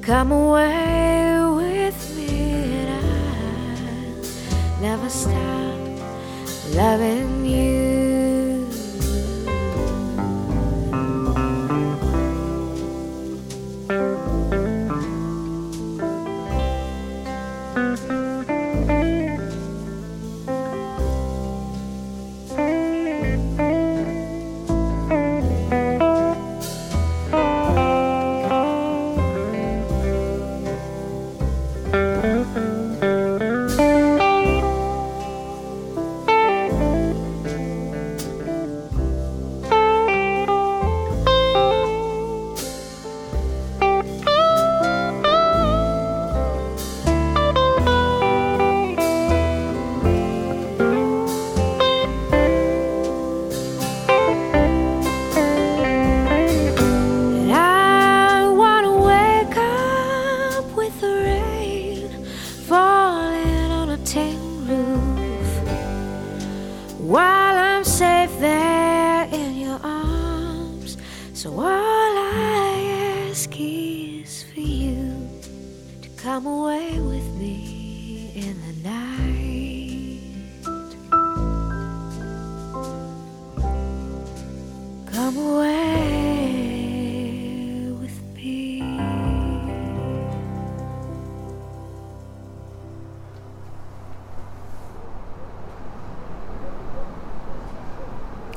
Come 0.00 0.32
away 0.32 1.36
with 1.60 2.16
me 2.16 2.72
and 2.72 3.04
I'll 4.64 4.80
never 4.80 5.10
stop 5.10 5.78
loving 6.74 7.44
you. 7.44 7.89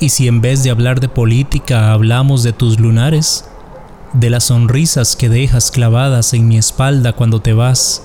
Y 0.03 0.09
si 0.09 0.27
en 0.27 0.41
vez 0.41 0.65
de 0.65 0.69
hablar 0.69 0.99
de 0.99 1.07
política 1.07 1.93
hablamos 1.93 2.43
de 2.43 2.51
tus 2.51 2.77
lunares, 2.77 3.45
de 4.11 4.29
las 4.29 4.43
sonrisas 4.43 5.15
que 5.15 5.29
dejas 5.29 5.71
clavadas 5.71 6.33
en 6.33 6.45
mi 6.45 6.57
espalda 6.57 7.13
cuando 7.13 7.41
te 7.41 7.53
vas, 7.53 8.03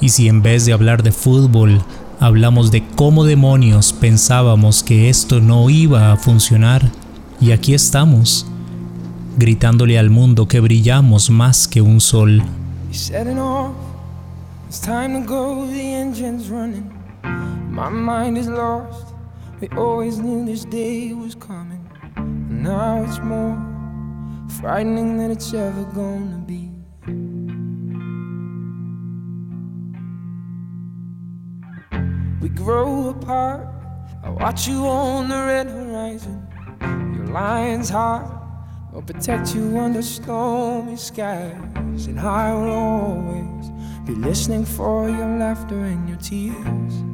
y 0.00 0.08
si 0.08 0.26
en 0.26 0.42
vez 0.42 0.66
de 0.66 0.72
hablar 0.72 1.04
de 1.04 1.12
fútbol 1.12 1.80
hablamos 2.18 2.72
de 2.72 2.84
cómo 2.96 3.22
demonios 3.22 3.92
pensábamos 3.92 4.82
que 4.82 5.10
esto 5.10 5.40
no 5.40 5.70
iba 5.70 6.10
a 6.10 6.16
funcionar, 6.16 6.90
y 7.40 7.52
aquí 7.52 7.72
estamos, 7.72 8.44
gritándole 9.38 10.00
al 10.00 10.10
mundo 10.10 10.48
que 10.48 10.58
brillamos 10.58 11.30
más 11.30 11.68
que 11.68 11.82
un 11.82 12.00
sol. 12.00 12.42
We 19.62 19.68
always 19.76 20.18
knew 20.18 20.44
this 20.44 20.64
day 20.64 21.12
was 21.14 21.36
coming. 21.36 21.88
And 22.16 22.64
now 22.64 23.04
it's 23.04 23.20
more 23.20 23.56
frightening 24.58 25.18
than 25.18 25.30
it's 25.30 25.54
ever 25.54 25.84
gonna 25.94 26.42
be. 26.44 26.68
We 32.40 32.48
grow 32.48 33.10
apart. 33.10 33.68
I 34.24 34.30
watch 34.30 34.66
you 34.66 34.84
on 34.84 35.28
the 35.28 35.36
red 35.36 35.68
horizon. 35.68 36.44
Your 37.14 37.26
lion's 37.26 37.88
heart 37.88 38.26
will 38.92 39.02
protect 39.02 39.54
you 39.54 39.78
under 39.78 40.02
stormy 40.02 40.96
skies. 40.96 42.06
And 42.08 42.18
I 42.18 42.52
will 42.52 42.72
always 42.72 43.70
be 44.08 44.16
listening 44.16 44.64
for 44.64 45.08
your 45.08 45.38
laughter 45.38 45.78
and 45.84 46.08
your 46.08 46.18
tears. 46.18 47.11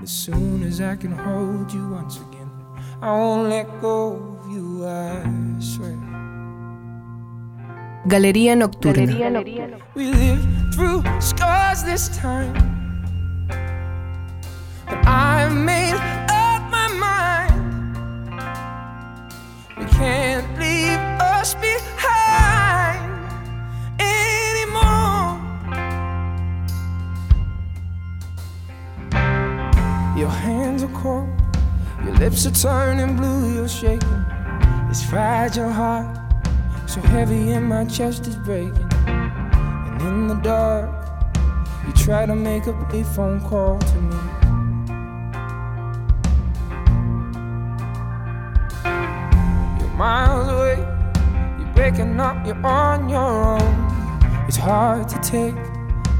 And 0.00 0.08
as 0.08 0.14
soon 0.14 0.62
as 0.62 0.80
I 0.80 0.96
can 0.96 1.12
hold 1.12 1.70
you 1.70 1.90
once 1.90 2.16
again, 2.16 2.50
I 3.02 3.10
won't 3.18 3.50
let 3.50 3.66
go 3.82 4.12
of 4.40 4.50
you, 4.50 4.86
I 4.86 5.22
swear. 5.60 5.94
Galería 8.08 8.56
Nocturna. 8.56 9.78
We 9.94 10.06
live 10.06 10.42
through 10.74 11.02
scars 11.20 11.84
this 11.84 12.08
time. 12.16 12.54
But 14.86 15.06
I've 15.06 15.54
made 15.54 15.92
up 16.30 16.62
my 16.70 16.88
mind. 17.06 17.60
We 19.76 19.84
can't 19.84 20.48
leave 20.58 20.98
us 21.20 21.52
behind 21.56 22.59
Your 30.20 30.28
hands 30.28 30.82
are 30.82 30.88
cold, 30.88 31.30
your 32.04 32.14
lips 32.16 32.44
are 32.44 32.50
turning 32.50 33.16
blue, 33.16 33.54
you're 33.54 33.66
shaking. 33.66 34.22
This 34.86 35.02
fragile 35.02 35.72
heart, 35.72 36.14
so 36.86 37.00
heavy 37.00 37.52
in 37.52 37.62
my 37.62 37.86
chest 37.86 38.26
is 38.26 38.36
breaking. 38.36 38.86
And 39.06 40.02
in 40.02 40.26
the 40.26 40.34
dark, 40.34 40.90
you 41.86 41.94
try 41.94 42.26
to 42.26 42.34
make 42.34 42.66
a 42.66 42.72
a 42.72 43.02
phone 43.02 43.40
call 43.40 43.78
to 43.78 43.96
me. 44.10 44.20
You're 49.80 49.96
miles 49.96 50.48
away, 50.48 50.76
you're 51.58 51.72
breaking 51.72 52.20
up, 52.20 52.46
you're 52.46 52.66
on 52.66 53.08
your 53.08 53.56
own. 53.56 54.44
It's 54.46 54.58
hard 54.58 55.08
to 55.08 55.18
take. 55.20 55.56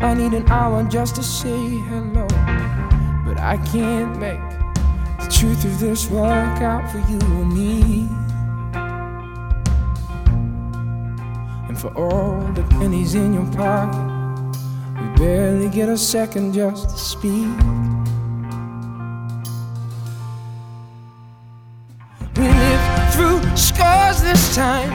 I 0.01 0.15
need 0.15 0.33
an 0.33 0.49
hour 0.49 0.85
just 0.85 1.17
to 1.17 1.23
say 1.23 1.69
hello. 1.91 2.30
I 3.43 3.57
can't 3.73 4.19
make 4.19 4.39
the 5.19 5.29
truth 5.31 5.65
of 5.65 5.81
this 5.81 6.11
work 6.11 6.61
out 6.61 6.91
for 6.93 6.99
you 7.11 7.19
and 7.19 7.55
me. 7.55 8.07
And 11.69 11.79
for 11.81 11.89
all 11.97 12.39
the 12.53 12.63
pennies 12.65 13.15
in 13.15 13.33
your 13.33 13.51
pocket, 13.53 14.57
we 15.01 15.19
barely 15.19 15.71
get 15.71 15.89
a 15.89 15.97
second 15.97 16.53
just 16.53 16.91
to 16.91 16.99
speak. 16.99 17.57
We 22.37 22.47
lived 22.47 23.15
through 23.15 23.57
scars 23.57 24.21
this 24.21 24.55
time, 24.55 24.93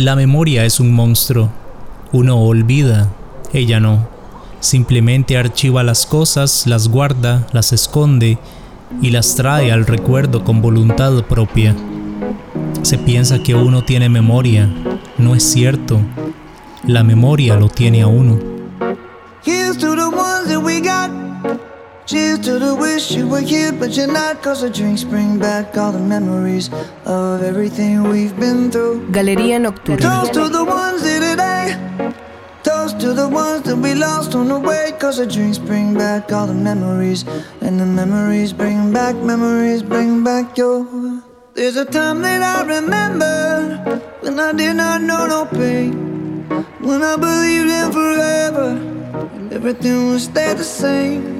La 0.00 0.16
memoria 0.16 0.64
es 0.64 0.80
un 0.80 0.94
monstruo. 0.94 1.50
Uno 2.10 2.38
olvida, 2.38 3.10
ella 3.52 3.80
no. 3.80 4.08
Simplemente 4.60 5.36
archiva 5.36 5.82
las 5.82 6.06
cosas, 6.06 6.66
las 6.66 6.88
guarda, 6.88 7.46
las 7.52 7.74
esconde 7.74 8.38
y 9.02 9.10
las 9.10 9.34
trae 9.34 9.70
al 9.70 9.84
recuerdo 9.84 10.42
con 10.42 10.62
voluntad 10.62 11.22
propia. 11.24 11.76
Se 12.80 12.96
piensa 12.96 13.42
que 13.42 13.54
uno 13.54 13.84
tiene 13.84 14.08
memoria. 14.08 14.70
No 15.18 15.34
es 15.34 15.42
cierto. 15.42 16.00
La 16.86 17.04
memoria 17.04 17.56
lo 17.56 17.68
tiene 17.68 18.00
a 18.00 18.06
uno. 18.06 18.38
Cheers 22.10 22.40
to 22.40 22.58
the 22.58 22.74
wish 22.74 23.12
you 23.12 23.28
were 23.28 23.38
here, 23.38 23.70
but 23.70 23.96
you're 23.96 24.12
not. 24.12 24.42
Cause 24.42 24.62
the 24.62 24.68
drinks 24.68 25.04
bring 25.04 25.38
back 25.38 25.76
all 25.78 25.92
the 25.92 26.00
memories 26.00 26.68
of 27.06 27.40
everything 27.40 28.02
we've 28.02 28.34
been 28.34 28.68
through. 28.68 29.06
Galería 29.12 29.60
Nocturna. 29.60 30.00
Toast 30.00 30.34
to 30.34 30.48
the 30.48 30.64
ones 30.64 31.02
today. 31.02 31.78
Toast 32.64 32.98
to 32.98 33.12
the 33.12 33.28
ones 33.28 33.62
that 33.62 33.76
we 33.76 33.94
lost 33.94 34.34
on 34.34 34.48
the 34.48 34.58
way. 34.58 34.92
Cause 34.98 35.18
the 35.18 35.24
drinks 35.24 35.58
bring 35.58 35.94
back 35.94 36.32
all 36.32 36.48
the 36.48 36.52
memories. 36.52 37.22
And 37.60 37.78
the 37.78 37.86
memories 37.86 38.52
bring 38.52 38.92
back, 38.92 39.14
memories 39.14 39.84
bring 39.84 40.24
back 40.24 40.58
your. 40.58 40.84
There's 41.54 41.76
a 41.76 41.84
time 41.84 42.22
that 42.22 42.42
I 42.42 42.66
remember 42.66 44.02
when 44.22 44.40
I 44.40 44.50
did 44.52 44.74
not 44.74 45.00
know 45.00 45.28
no 45.28 45.44
pain. 45.44 46.42
When 46.80 47.04
I 47.04 47.14
believed 47.14 47.70
in 47.70 47.92
forever 47.92 48.68
and 49.36 49.52
everything 49.52 50.08
would 50.08 50.20
stay 50.20 50.54
the 50.54 50.64
same. 50.64 51.39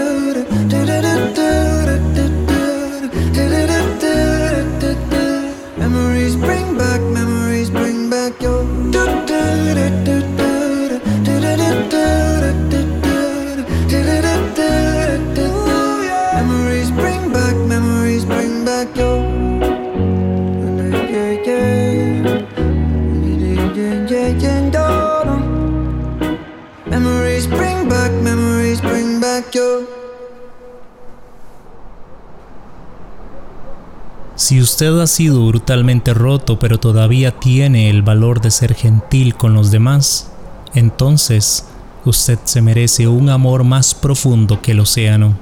Si 34.41 34.59
usted 34.59 34.99
ha 34.99 35.05
sido 35.05 35.45
brutalmente 35.45 36.15
roto 36.15 36.57
pero 36.57 36.79
todavía 36.79 37.29
tiene 37.29 37.91
el 37.91 38.01
valor 38.01 38.41
de 38.41 38.49
ser 38.49 38.73
gentil 38.73 39.35
con 39.35 39.53
los 39.53 39.69
demás, 39.69 40.31
entonces 40.73 41.67
usted 42.05 42.39
se 42.43 42.59
merece 42.59 43.07
un 43.07 43.29
amor 43.29 43.63
más 43.63 43.93
profundo 43.93 44.59
que 44.59 44.71
el 44.71 44.79
océano. 44.79 45.37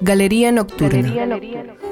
Galería 0.00 0.50
Nocturna. 0.50 1.87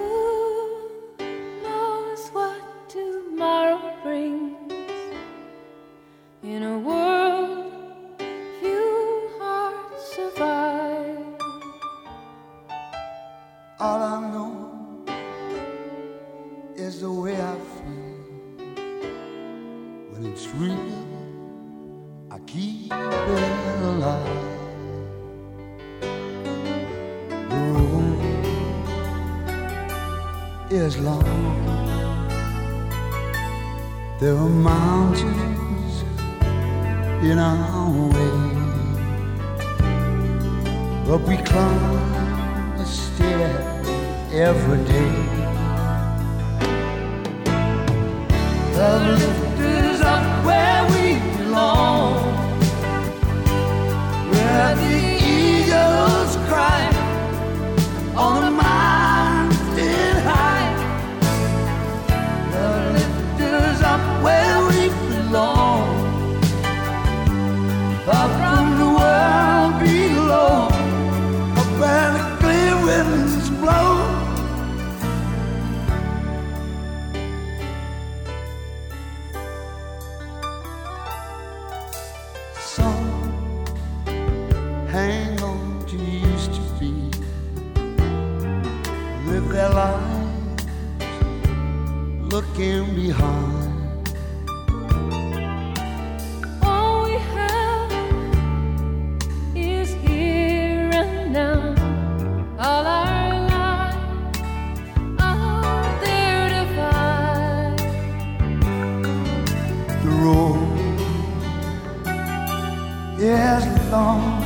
as 113.36 113.64
long. 113.90 114.42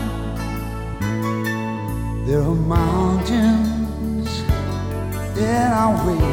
There 2.26 2.42
are 2.42 2.54
mountains 2.54 4.30
in 5.36 5.72
our 5.82 5.94
way, 6.06 6.28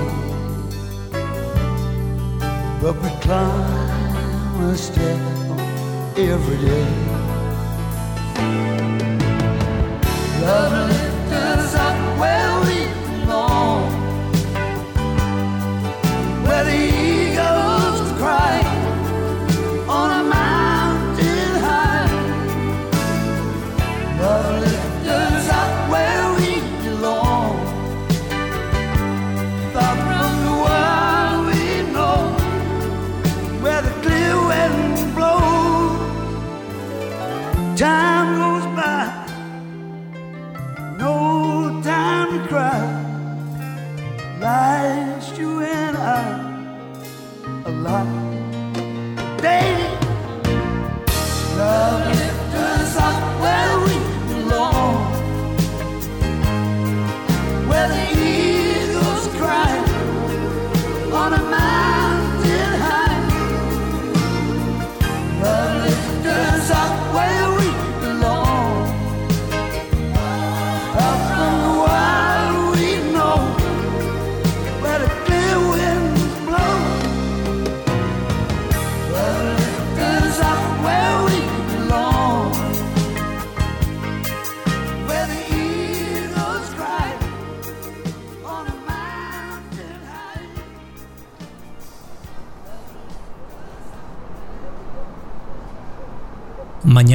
but 2.82 2.96
we 3.02 3.10
climb 3.22 4.62
a 4.64 4.78
step 4.78 5.20
every 6.18 6.58
day. 6.58 6.88
Lovely. 10.42 11.17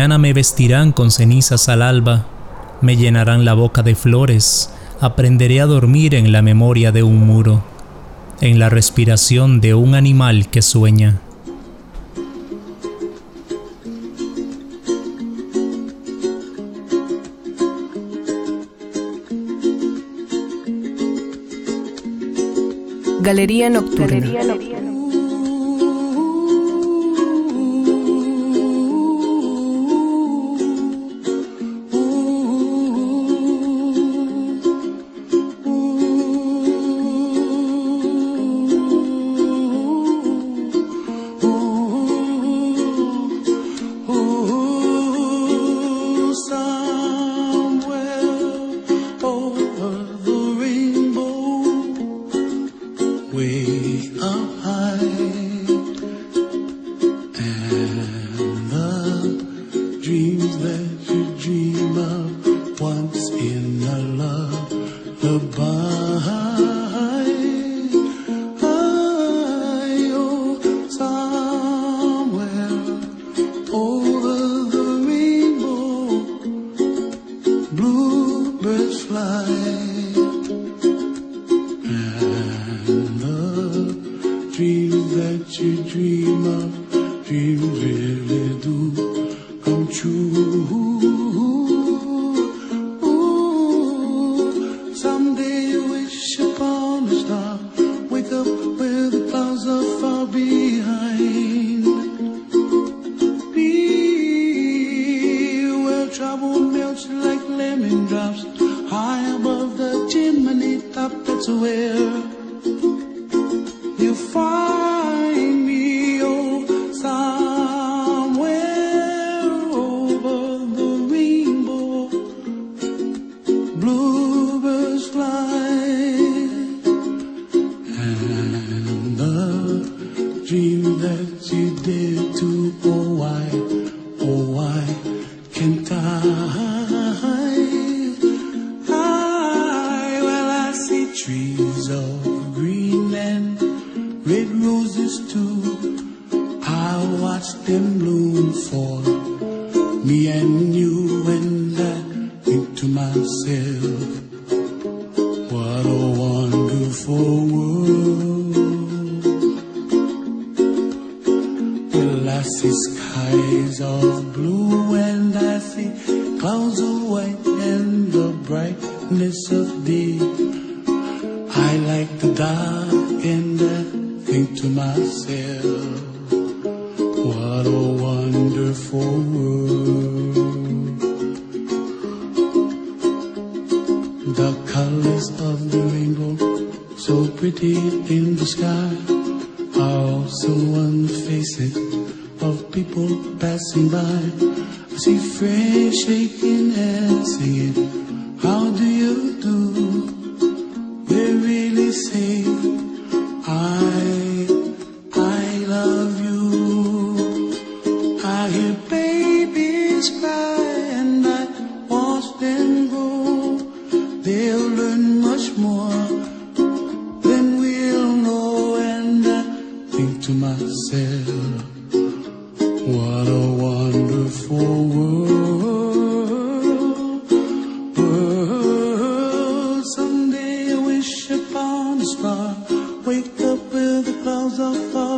me 0.08 0.32
vestirán 0.32 0.90
con 0.90 1.12
cenizas 1.12 1.68
al 1.68 1.80
alba, 1.80 2.26
me 2.80 2.96
llenarán 2.96 3.44
la 3.44 3.54
boca 3.54 3.82
de 3.82 3.94
flores, 3.94 4.70
aprenderé 5.00 5.60
a 5.60 5.66
dormir 5.66 6.16
en 6.16 6.32
la 6.32 6.42
memoria 6.42 6.90
de 6.90 7.04
un 7.04 7.24
muro, 7.24 7.62
en 8.40 8.58
la 8.58 8.68
respiración 8.68 9.60
de 9.60 9.74
un 9.74 9.94
animal 9.94 10.48
que 10.48 10.60
sueña. 10.60 11.20
Galería 23.20 23.70
Galería 23.70 24.42
Nocturna. 24.42 24.71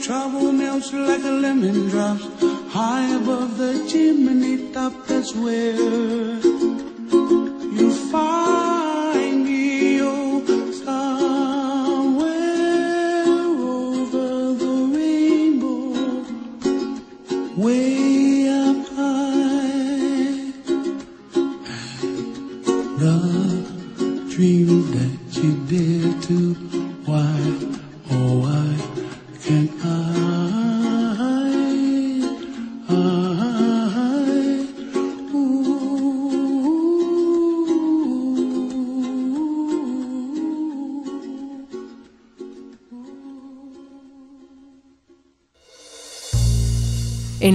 trouble 0.00 0.52
melts 0.52 0.92
like 0.92 1.24
a 1.24 1.30
lemon 1.30 1.88
drops. 1.88 2.26
High 2.72 3.14
above 3.16 3.58
the 3.58 3.86
chimney 3.88 4.72
top, 4.72 4.92
that's 5.06 5.34
where 5.34 6.39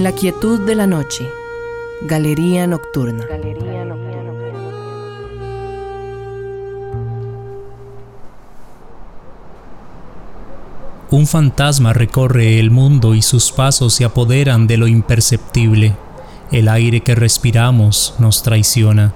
la 0.06 0.12
quietud 0.12 0.60
de 0.60 0.76
la 0.76 0.86
noche, 0.86 1.28
Galería 2.02 2.64
Nocturna. 2.68 3.24
Un 11.10 11.26
fantasma 11.26 11.92
recorre 11.92 12.60
el 12.60 12.70
mundo 12.70 13.16
y 13.16 13.22
sus 13.22 13.50
pasos 13.50 13.94
se 13.94 14.04
apoderan 14.04 14.68
de 14.68 14.76
lo 14.76 14.86
imperceptible. 14.86 15.96
El 16.52 16.68
aire 16.68 17.00
que 17.00 17.16
respiramos 17.16 18.14
nos 18.20 18.44
traiciona. 18.44 19.12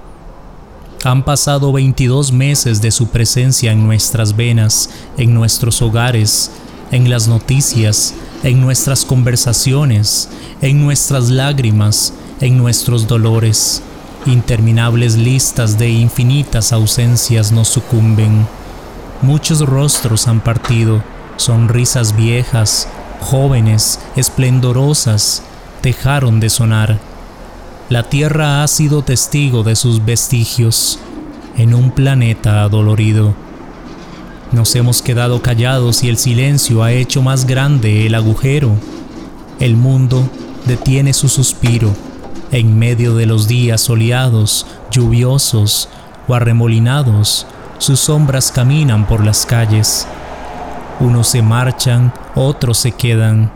Han 1.05 1.23
pasado 1.23 1.71
22 1.71 2.33
meses 2.33 2.81
de 2.81 2.91
su 2.91 3.07
presencia 3.07 3.71
en 3.71 3.85
nuestras 3.87 4.35
venas, 4.35 4.89
en 5.17 5.33
nuestros 5.33 5.81
hogares, 5.81 6.51
en 6.91 7.09
las 7.09 7.29
noticias, 7.29 8.13
en 8.43 8.59
nuestras 8.59 9.05
conversaciones, 9.05 10.29
en 10.61 10.79
nuestras 10.79 11.29
lágrimas, 11.29 12.13
en 12.39 12.57
nuestros 12.57 13.07
dolores. 13.07 13.81
Interminables 14.27 15.17
listas 15.17 15.79
de 15.79 15.89
infinitas 15.89 16.71
ausencias 16.71 17.51
nos 17.51 17.67
sucumben. 17.67 18.45
Muchos 19.23 19.61
rostros 19.61 20.27
han 20.27 20.39
partido, 20.39 21.03
sonrisas 21.37 22.15
viejas, 22.15 22.87
jóvenes, 23.19 23.99
esplendorosas, 24.15 25.41
dejaron 25.81 26.39
de 26.39 26.49
sonar. 26.51 26.99
La 27.89 28.03
Tierra 28.03 28.63
ha 28.63 28.67
sido 28.67 29.01
testigo 29.01 29.63
de 29.63 29.75
sus 29.75 30.05
vestigios 30.05 30.99
en 31.57 31.73
un 31.73 31.89
planeta 31.91 32.61
adolorido. 32.61 33.33
Nos 34.51 34.75
hemos 34.75 35.01
quedado 35.01 35.41
callados 35.41 36.03
y 36.03 36.09
el 36.09 36.17
silencio 36.17 36.83
ha 36.83 36.91
hecho 36.91 37.23
más 37.23 37.47
grande 37.47 38.05
el 38.05 38.13
agujero. 38.13 38.75
El 39.59 39.75
mundo 39.75 40.29
detiene 40.65 41.13
su 41.13 41.29
suspiro 41.29 41.93
en 42.51 42.77
medio 42.77 43.15
de 43.15 43.25
los 43.25 43.47
días 43.47 43.81
soleados, 43.81 44.65
lluviosos 44.91 45.89
o 46.27 46.35
arremolinados. 46.35 47.47
Sus 47.77 47.99
sombras 47.99 48.51
caminan 48.51 49.07
por 49.07 49.25
las 49.25 49.45
calles. 49.45 50.07
Unos 50.99 51.27
se 51.27 51.41
marchan, 51.41 52.13
otros 52.35 52.77
se 52.77 52.91
quedan. 52.91 53.51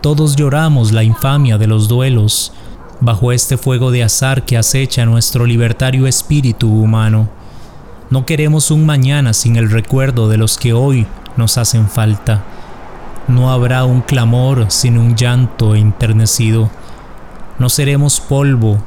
Todos 0.00 0.36
lloramos 0.36 0.92
la 0.92 1.04
infamia 1.04 1.58
de 1.58 1.68
los 1.68 1.88
duelos 1.88 2.52
bajo 3.00 3.32
este 3.32 3.56
fuego 3.56 3.90
de 3.90 4.04
azar 4.04 4.44
que 4.44 4.56
acecha 4.56 5.06
nuestro 5.06 5.46
libertario 5.46 6.06
espíritu 6.06 6.68
humano. 6.68 7.28
No 8.10 8.26
queremos 8.26 8.70
un 8.70 8.84
mañana 8.84 9.32
sin 9.32 9.56
el 9.56 9.70
recuerdo 9.70 10.28
de 10.28 10.36
los 10.36 10.58
que 10.58 10.72
hoy 10.72 11.06
nos 11.36 11.56
hacen 11.56 11.88
falta. 11.88 12.44
No 13.28 13.52
habrá 13.52 13.84
un 13.84 14.00
clamor 14.00 14.66
sin 14.70 14.98
un 14.98 15.14
llanto 15.14 15.76
enternecido. 15.76 16.70
No 17.58 17.68
seremos 17.68 18.20
polvo, 18.20 18.78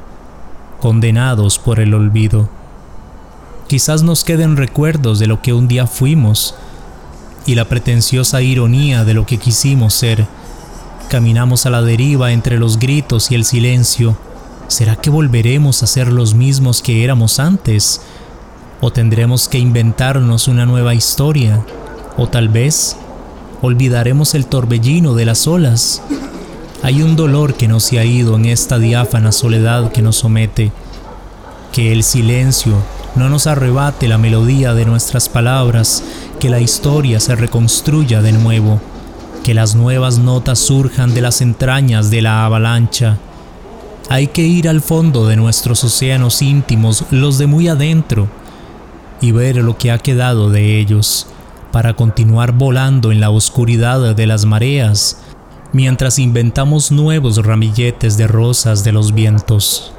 condenados 0.81 1.57
por 1.57 1.79
el 1.79 1.93
olvido. 1.93 2.49
Quizás 3.67 4.03
nos 4.03 4.23
queden 4.23 4.57
recuerdos 4.57 5.19
de 5.19 5.27
lo 5.27 5.41
que 5.41 5.53
un 5.53 5.67
día 5.67 5.87
fuimos 5.87 6.55
y 7.45 7.55
la 7.55 7.65
pretenciosa 7.65 8.41
ironía 8.41 9.05
de 9.05 9.13
lo 9.13 9.25
que 9.25 9.37
quisimos 9.37 9.93
ser. 9.93 10.27
Caminamos 11.09 11.65
a 11.65 11.69
la 11.69 11.81
deriva 11.81 12.31
entre 12.31 12.59
los 12.59 12.77
gritos 12.77 13.31
y 13.31 13.35
el 13.35 13.45
silencio. 13.45 14.17
¿Será 14.67 14.95
que 14.95 15.09
volveremos 15.09 15.81
a 15.81 15.87
ser 15.87 16.11
los 16.11 16.33
mismos 16.33 16.81
que 16.81 17.03
éramos 17.03 17.39
antes? 17.39 18.01
¿O 18.81 18.91
tendremos 18.91 19.47
que 19.47 19.59
inventarnos 19.59 20.47
una 20.47 20.65
nueva 20.65 20.93
historia? 20.93 21.63
¿O 22.17 22.27
tal 22.27 22.49
vez 22.49 22.97
olvidaremos 23.61 24.35
el 24.35 24.45
torbellino 24.45 25.13
de 25.13 25.25
las 25.25 25.47
olas? 25.47 26.01
Hay 26.83 27.01
un 27.01 27.15
dolor 27.15 27.55
que 27.55 27.67
no 27.67 27.79
se 27.79 27.99
ha 27.99 28.05
ido 28.05 28.35
en 28.35 28.45
esta 28.45 28.77
diáfana 28.77 29.31
soledad 29.31 29.91
que 29.91 30.01
nos 30.01 30.17
somete. 30.17 30.71
Que 31.71 31.91
el 31.91 32.03
silencio 32.03 32.75
no 33.15 33.29
nos 33.29 33.47
arrebate 33.47 34.07
la 34.07 34.17
melodía 34.17 34.73
de 34.73 34.85
nuestras 34.85 35.29
palabras, 35.29 36.03
que 36.39 36.49
la 36.49 36.59
historia 36.59 37.19
se 37.19 37.35
reconstruya 37.35 38.21
de 38.21 38.33
nuevo, 38.33 38.79
que 39.43 39.53
las 39.53 39.75
nuevas 39.75 40.19
notas 40.19 40.59
surjan 40.59 41.13
de 41.13 41.21
las 41.21 41.41
entrañas 41.41 42.11
de 42.11 42.21
la 42.21 42.45
avalancha. 42.45 43.17
Hay 44.09 44.27
que 44.27 44.43
ir 44.43 44.69
al 44.69 44.81
fondo 44.81 45.27
de 45.27 45.35
nuestros 45.37 45.83
océanos 45.83 46.41
íntimos, 46.41 47.05
los 47.09 47.37
de 47.37 47.47
muy 47.47 47.67
adentro, 47.67 48.27
y 49.21 49.31
ver 49.31 49.55
lo 49.57 49.77
que 49.77 49.91
ha 49.91 49.97
quedado 49.97 50.49
de 50.49 50.79
ellos, 50.79 51.27
para 51.75 51.93
continuar 51.93 52.53
volando 52.53 53.11
en 53.11 53.19
la 53.19 53.29
oscuridad 53.31 54.15
de 54.15 54.27
las 54.27 54.45
mareas, 54.45 55.21
mientras 55.73 56.19
inventamos 56.19 56.89
nuevos 56.89 57.45
ramilletes 57.45 58.15
de 58.15 58.27
rosas 58.27 58.85
de 58.85 58.93
los 58.93 59.13
vientos. 59.13 59.94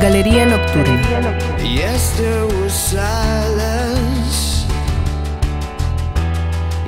Galería 0.00 0.46
Nocturna. 0.46 1.36
Yes, 1.62 2.16
there 2.16 2.46
was 2.46 2.72
silence. 2.72 4.64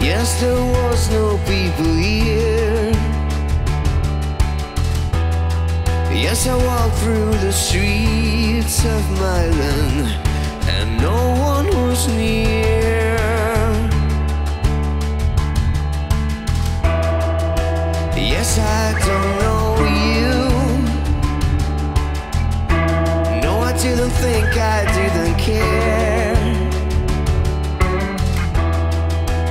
Yes, 0.01 0.41
there 0.41 0.65
was 0.79 1.11
no 1.11 1.37
people 1.47 1.93
here. 1.93 2.93
Yes, 6.11 6.47
I 6.47 6.57
walked 6.57 6.97
through 7.01 7.33
the 7.47 7.53
streets 7.53 8.83
of 8.87 9.03
my 9.21 9.47
land, 9.61 10.09
and 10.67 10.99
no 10.99 11.19
one 11.53 11.67
was 11.67 12.09
near. 12.09 13.19
Yes, 18.17 18.59
I 18.59 18.95
don't 19.07 19.39
know. 19.43 19.62
didn't 23.83 24.11
think 24.11 24.47
I 24.57 24.85
didn't 24.95 25.37
care. 25.39 26.37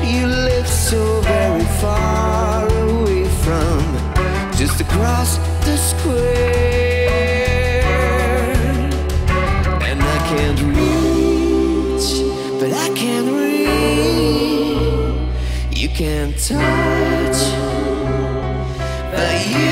You 0.02 0.26
live 0.26 0.68
so 0.70 1.20
very 1.20 1.66
far 1.82 2.66
away 2.88 3.26
from 3.44 3.82
just 4.56 4.80
across 4.80 5.38
the 5.66 5.76
square, 5.76 7.02
and 9.90 10.02
I 10.02 10.18
can't 10.30 10.62
reach, 10.62 12.10
but 12.58 12.72
I 12.72 12.90
can 12.96 13.24
reach. 13.36 13.68
You 15.78 15.90
can't 15.90 16.38
touch, 16.38 17.40
but 19.12 19.48
you. 19.50 19.71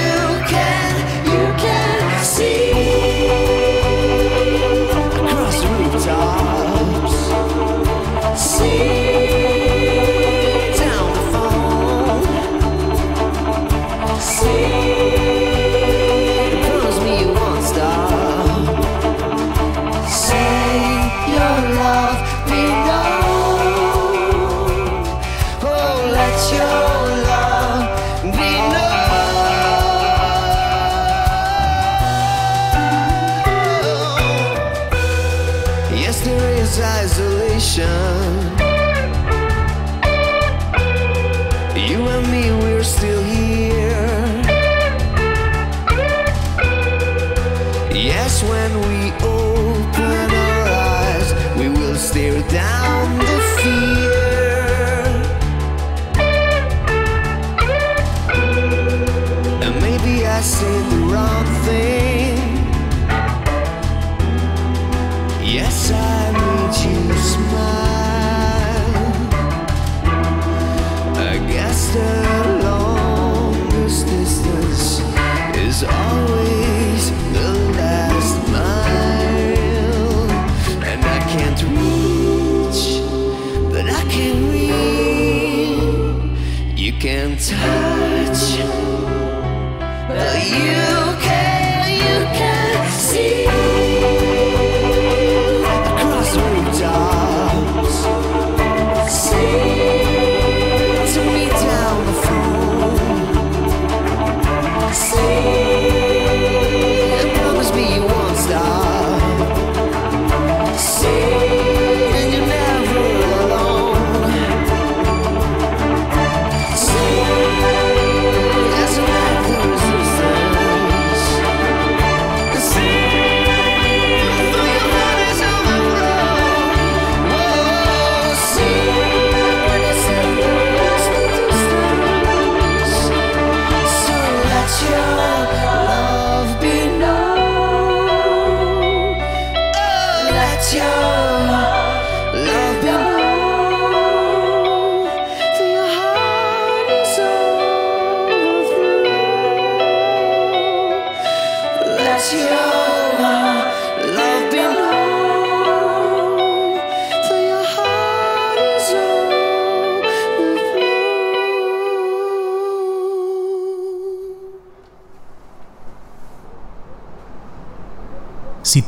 I 60.40 60.42
said 60.42 60.90
the 60.90 60.98
wrong 61.00 61.46
thing. 61.66 62.09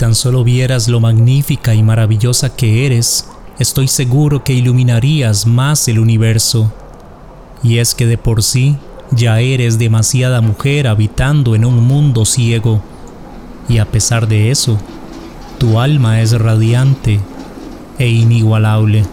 tan 0.02 0.16
solo 0.16 0.44
vieras 0.44 0.88
lo 0.88 1.00
magnífica 1.00 1.76
y 1.76 1.84
maravillosa 1.84 2.56
que 2.56 2.88
eres, 2.88 3.30
estoy 3.60 3.88
seguro 3.88 4.44
que 4.44 4.52
iluminarías 4.52 5.46
más 5.46 5.88
el 5.88 6.00
universo. 6.00 6.74
Y 7.62 7.78
es 7.78 7.94
que 7.94 8.08
de 8.08 8.18
por 8.18 8.42
sí, 8.42 8.78
ya 9.12 9.42
eres 9.42 9.78
demasiada 9.78 10.42
mujer 10.42 10.88
habitando 10.88 11.54
en 11.54 11.66
un 11.66 11.84
mundo 11.86 12.26
ciego. 12.26 12.82
Y 13.70 13.78
a 13.78 13.86
pesar 13.86 14.28
de 14.28 14.50
eso, 14.50 14.80
tu 15.60 15.80
alma 15.80 16.20
es 16.20 16.32
radiante 16.32 17.20
e 18.00 18.08
inigualable. 18.10 19.06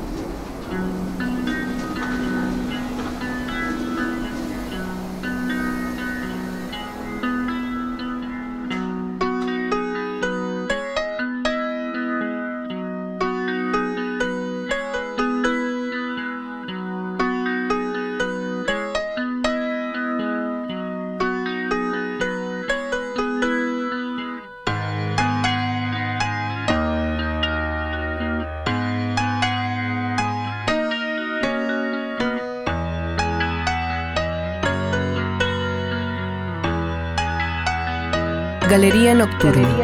Today. 39.49 39.77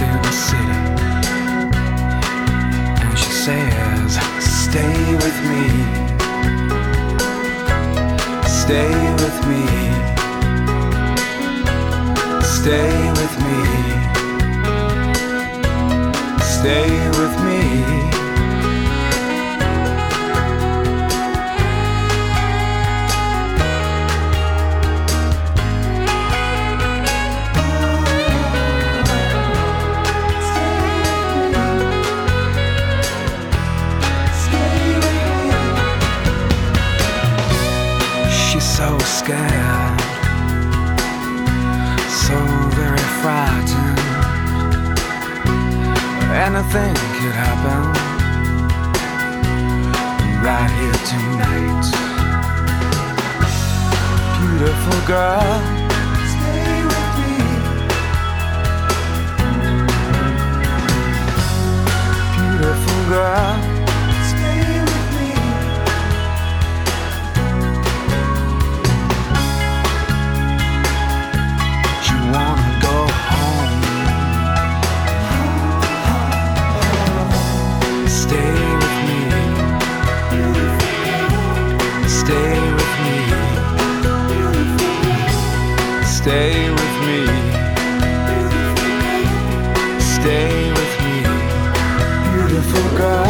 In 0.00 0.16
the 0.26 0.34
city, 0.48 0.80
and 3.04 3.14
she 3.22 3.32
says, 3.44 4.10
"Stay 4.64 4.98
with 5.22 5.38
me." 5.50 5.64
Stay 8.70 8.94
with 9.22 9.38
me. 9.48 9.64
Stay 12.56 12.92
with 13.18 13.34
me. 13.44 13.60
Stay 16.54 16.90
with 17.18 17.34
me. 17.44 18.19
Anything 46.60 46.94
could 46.94 47.32
happen 47.32 47.82
right 50.44 50.70
here 50.76 50.98
tonight. 51.08 51.86
Beautiful 54.36 55.00
girl. 55.06 55.56
Stay 56.34 56.84
with 56.84 57.12
me. 57.18 57.34
Beautiful 62.36 63.00
girl. 63.08 63.69
Stay 86.22 86.68
with 86.68 86.96
me. 87.06 87.20
Stay 89.98 90.70
with 90.76 90.94
me. 91.02 91.16
Beautiful 92.34 92.86
girl. 92.98 93.24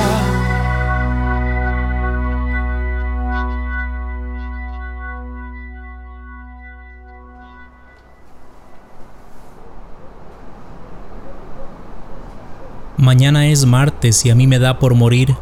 Mañana 12.97 13.47
es 13.47 13.65
martes 13.67 14.27
y 14.27 14.31
a 14.31 14.35
mí 14.35 14.49
me 14.49 14.59
da 14.59 14.81
por 14.81 14.97
morir. 14.97 15.37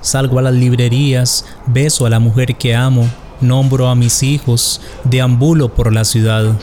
Salgo 0.00 0.40
a 0.40 0.42
las 0.42 0.54
librerías, 0.54 1.46
beso 1.66 2.04
a 2.04 2.10
la 2.10 2.18
mujer 2.18 2.56
que 2.56 2.74
amo, 2.74 3.08
nombro 3.40 3.88
a 3.88 3.94
mis 3.94 4.22
hijos, 4.22 4.80
deambulo 5.04 5.74
por 5.74 5.92
la 5.92 6.04
ciudad. 6.04 6.56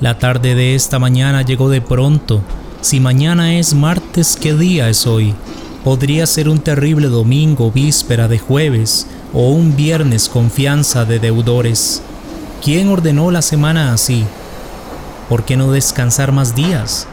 La 0.00 0.18
tarde 0.18 0.54
de 0.54 0.74
esta 0.74 0.98
mañana 0.98 1.42
llegó 1.42 1.70
de 1.70 1.80
pronto. 1.80 2.40
Si 2.80 3.00
mañana 3.00 3.54
es 3.58 3.74
martes, 3.74 4.38
¿qué 4.40 4.54
día 4.54 4.88
es 4.88 5.06
hoy? 5.06 5.34
Podría 5.82 6.26
ser 6.26 6.48
un 6.48 6.58
terrible 6.58 7.08
domingo, 7.08 7.70
víspera 7.72 8.28
de 8.28 8.38
jueves, 8.38 9.06
o 9.32 9.48
un 9.48 9.74
viernes 9.76 10.28
confianza 10.28 11.04
de 11.04 11.18
deudores. 11.18 12.02
¿Quién 12.62 12.88
ordenó 12.88 13.30
la 13.30 13.42
semana 13.42 13.92
así? 13.92 14.24
¿Por 15.28 15.44
qué 15.44 15.56
no 15.56 15.72
descansar 15.72 16.32
más 16.32 16.54
días? 16.54 17.06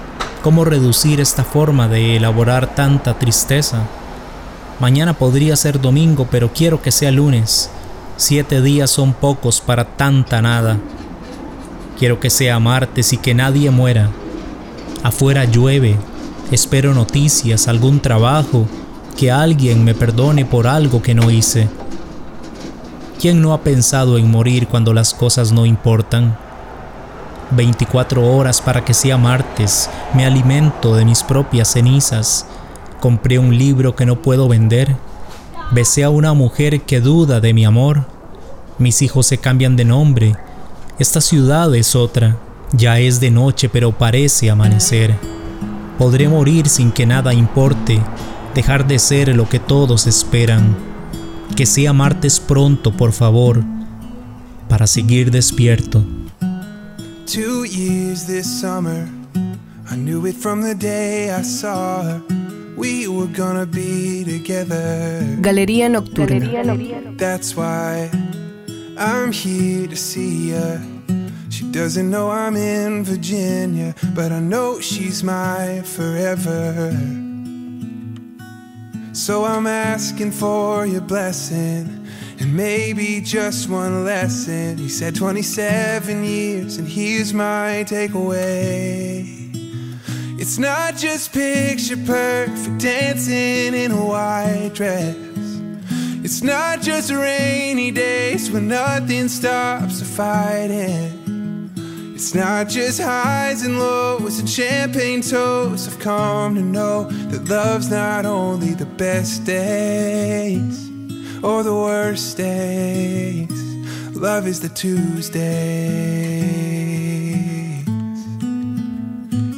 ¿Cómo 0.43 0.63
reducir 0.63 1.19
esta 1.19 1.43
forma 1.43 1.87
de 1.87 2.15
elaborar 2.15 2.75
tanta 2.75 3.17
tristeza? 3.17 3.83
Mañana 4.79 5.13
podría 5.13 5.55
ser 5.55 5.81
domingo, 5.81 6.27
pero 6.29 6.51
quiero 6.53 6.81
que 6.81 6.91
sea 6.91 7.11
lunes. 7.11 7.69
Siete 8.17 8.61
días 8.61 8.89
son 8.89 9.11
pocos 9.11 9.59
para 9.59 9.83
tanta 9.97 10.41
nada. 10.41 10.77
Quiero 11.99 12.21
que 12.21 12.29
sea 12.29 12.59
martes 12.59 13.11
y 13.11 13.17
que 13.17 13.33
nadie 13.33 13.71
muera. 13.71 14.09
Afuera 15.03 15.43
llueve. 15.43 15.97
Espero 16.49 16.93
noticias, 16.93 17.67
algún 17.67 17.99
trabajo, 17.99 18.67
que 19.17 19.31
alguien 19.31 19.83
me 19.83 19.93
perdone 19.93 20.45
por 20.45 20.65
algo 20.65 21.01
que 21.01 21.13
no 21.13 21.29
hice. 21.29 21.67
¿Quién 23.19 23.41
no 23.41 23.53
ha 23.53 23.61
pensado 23.61 24.17
en 24.17 24.31
morir 24.31 24.67
cuando 24.67 24.93
las 24.93 25.13
cosas 25.13 25.51
no 25.51 25.65
importan? 25.65 26.37
24 27.51 28.25
horas 28.25 28.61
para 28.61 28.85
que 28.85 28.93
sea 28.93 29.17
martes, 29.17 29.89
me 30.13 30.25
alimento 30.25 30.95
de 30.95 31.03
mis 31.03 31.21
propias 31.21 31.73
cenizas. 31.73 32.45
Compré 33.01 33.39
un 33.39 33.57
libro 33.57 33.95
que 33.95 34.05
no 34.05 34.15
puedo 34.21 34.47
vender. 34.47 34.95
Besé 35.71 36.03
a 36.03 36.09
una 36.09 36.33
mujer 36.33 36.81
que 36.81 37.01
duda 37.01 37.39
de 37.39 37.53
mi 37.53 37.65
amor. 37.65 38.05
Mis 38.77 39.01
hijos 39.01 39.27
se 39.27 39.37
cambian 39.39 39.75
de 39.75 39.85
nombre. 39.85 40.35
Esta 40.99 41.21
ciudad 41.21 41.73
es 41.75 41.95
otra. 41.95 42.37
Ya 42.71 42.99
es 42.99 43.19
de 43.19 43.31
noche, 43.31 43.67
pero 43.69 43.91
parece 43.91 44.49
amanecer. 44.49 45.15
Podré 45.97 46.27
morir 46.27 46.67
sin 46.67 46.91
que 46.91 47.05
nada 47.05 47.33
importe, 47.33 48.01
dejar 48.53 48.85
de 48.85 48.99
ser 48.99 49.35
lo 49.35 49.47
que 49.47 49.59
todos 49.59 50.07
esperan. 50.07 50.75
Que 51.55 51.65
sea 51.65 51.93
martes 51.93 52.39
pronto, 52.39 52.91
por 52.91 53.11
favor, 53.11 53.63
para 54.67 54.87
seguir 54.87 55.31
despierto. 55.31 56.03
Two 57.25 57.65
years 57.65 58.25
this 58.25 58.45
summer. 58.45 59.07
I 59.89 59.95
knew 59.95 60.27
it 60.27 60.35
from 60.35 60.61
the 60.61 60.75
day 60.75 61.31
I 61.31 61.43
saw 61.43 62.03
her. 62.03 62.44
We 62.75 63.07
were 63.07 63.27
gonna 63.27 63.65
be 63.65 64.23
together. 64.25 65.21
Galería 65.41 65.87
Nocturna. 65.89 67.17
That's 67.17 67.55
why 67.55 68.09
I'm 68.97 69.31
here 69.31 69.87
to 69.87 69.95
see 69.95 70.51
her. 70.51 70.81
She 71.49 71.63
doesn't 71.71 72.09
know 72.09 72.29
I'm 72.29 72.57
in 72.57 73.05
Virginia, 73.05 73.95
but 74.13 74.31
I 74.31 74.39
know 74.39 74.81
she's 74.81 75.23
my 75.23 75.81
forever. 75.83 76.91
So 79.13 79.45
I'm 79.45 79.67
asking 79.67 80.31
for 80.31 80.85
your 80.85 81.01
blessing 81.01 82.05
and 82.39 82.53
maybe 82.55 83.21
just 83.21 83.69
one 83.69 84.03
lesson. 84.03 84.77
He 84.77 84.89
said 84.89 85.15
27 85.15 86.23
years, 86.23 86.77
and 86.77 86.87
here's 86.87 87.33
my 87.33 87.85
takeaway. 87.87 89.44
It's 90.47 90.59
not 90.59 90.95
just 90.95 91.33
picture 91.33 91.97
perfect 91.97 92.77
dancing 92.77 93.73
in 93.73 93.91
a 93.91 94.05
white 94.05 94.73
dress. 94.75 95.15
It's 96.23 96.43
not 96.43 96.83
just 96.83 97.11
rainy 97.11 97.89
days 97.89 98.51
when 98.51 98.67
nothing 98.67 99.27
stops 99.27 100.01
the 100.01 100.05
fighting. 100.05 101.71
It's 102.13 102.35
not 102.35 102.69
just 102.69 103.01
highs 103.01 103.65
and 103.65 103.79
lows 103.79 104.37
and 104.37 104.47
champagne 104.47 105.21
toasts. 105.21 105.87
I've 105.87 105.97
come 105.97 106.53
to 106.53 106.61
know 106.61 107.05
that 107.05 107.49
love's 107.49 107.89
not 107.89 108.27
only 108.27 108.75
the 108.75 108.85
best 108.85 109.45
days 109.45 110.91
or 111.43 111.63
the 111.63 111.73
worst 111.73 112.37
days. 112.37 113.49
Love 114.15 114.45
is 114.45 114.61
the 114.61 114.69
Tuesdays. 114.69 116.74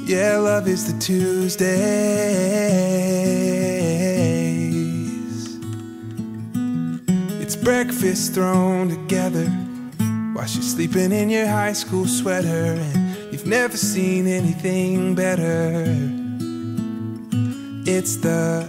Yeah, 0.07 0.37
love 0.37 0.69
is 0.69 0.89
the 0.89 0.97
Tuesdays. 1.01 1.67
It's 7.41 7.57
breakfast 7.57 8.33
thrown 8.33 8.87
together 8.87 9.47
while 10.33 10.45
she's 10.45 10.71
sleeping 10.71 11.11
in 11.11 11.29
your 11.29 11.45
high 11.45 11.73
school 11.73 12.05
sweater, 12.05 12.47
and 12.47 13.33
you've 13.33 13.47
never 13.47 13.75
seen 13.75 14.27
anything 14.27 15.13
better. 15.13 15.83
It's 17.85 18.15
the 18.15 18.65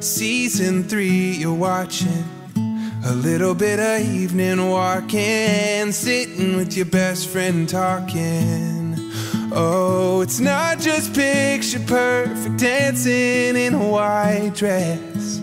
season 0.00 0.82
three 0.88 1.36
you're 1.36 1.54
watching. 1.54 2.24
A 3.04 3.14
little 3.14 3.54
bit 3.54 3.78
of 3.78 4.00
evening 4.00 4.68
walking, 4.68 5.92
sitting 5.92 6.56
with 6.56 6.76
your 6.76 6.86
best 6.86 7.28
friend 7.28 7.68
talking. 7.68 8.89
Oh, 9.52 10.20
it's 10.20 10.38
not 10.38 10.78
just 10.78 11.12
picture 11.12 11.80
perfect 11.80 12.58
dancing 12.58 13.56
in 13.56 13.74
a 13.74 13.88
white 13.88 14.52
dress. 14.54 15.40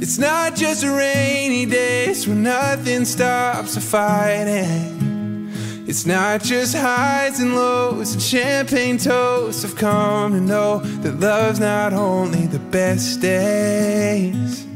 It's 0.00 0.18
not 0.18 0.56
just 0.56 0.84
rainy 0.84 1.64
days 1.64 2.26
when 2.26 2.42
nothing 2.42 3.04
stops 3.04 3.76
the 3.76 3.80
fighting. 3.80 5.52
It's 5.86 6.06
not 6.06 6.42
just 6.42 6.74
highs 6.74 7.38
and 7.38 7.54
lows 7.54 8.14
and 8.14 8.22
champagne 8.22 8.98
toasts. 8.98 9.64
I've 9.64 9.76
come 9.76 10.32
to 10.32 10.40
know 10.40 10.80
that 10.80 11.20
love's 11.20 11.60
not 11.60 11.92
only 11.92 12.46
the 12.46 12.58
best 12.58 13.20
days 13.20 14.66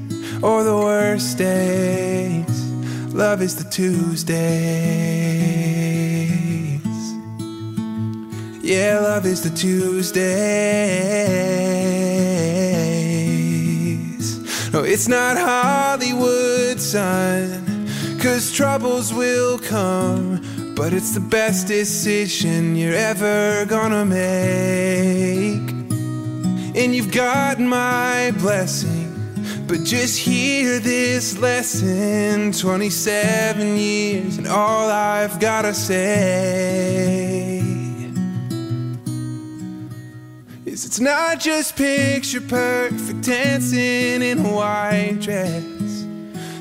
or 0.43 0.62
the 0.62 0.77
worst 0.77 1.39
days. 1.39 2.71
Love 3.12 3.43
is 3.43 3.57
the 3.57 3.68
Tuesdays. 3.68 5.80
Yeah, 8.71 9.01
love 9.01 9.27
is 9.27 9.43
the 9.43 9.51
Tuesdays. 9.51 10.23
No, 14.73 14.85
it's 14.85 15.09
not 15.09 15.37
Hollywood, 15.37 16.81
son. 16.81 17.89
Cause 18.21 18.53
troubles 18.53 19.12
will 19.12 19.59
come. 19.59 20.41
But 20.77 20.93
it's 20.93 21.14
the 21.14 21.21
best 21.21 21.66
decision 21.66 22.77
you're 22.77 22.95
ever 22.95 23.66
gonna 23.66 24.05
make. 24.05 25.68
And 26.77 26.95
you've 26.95 27.11
got 27.11 27.59
my 27.59 28.31
blessing. 28.39 29.09
But 29.66 29.83
just 29.83 30.16
hear 30.16 30.79
this 30.79 31.37
lesson 31.39 32.53
27 32.53 33.77
years, 33.77 34.39
and 34.39 34.47
all 34.47 34.89
I've 34.89 35.41
gotta 35.41 35.75
say 35.75 36.89
is 40.81 40.87
it's 40.87 41.01
not 41.01 41.41
just 41.41 41.76
picture 41.76 42.41
perfect 42.41 43.22
dancing 43.22 44.22
in 44.22 44.39
a 44.39 44.49
white 44.49 45.18
dress. 45.20 45.64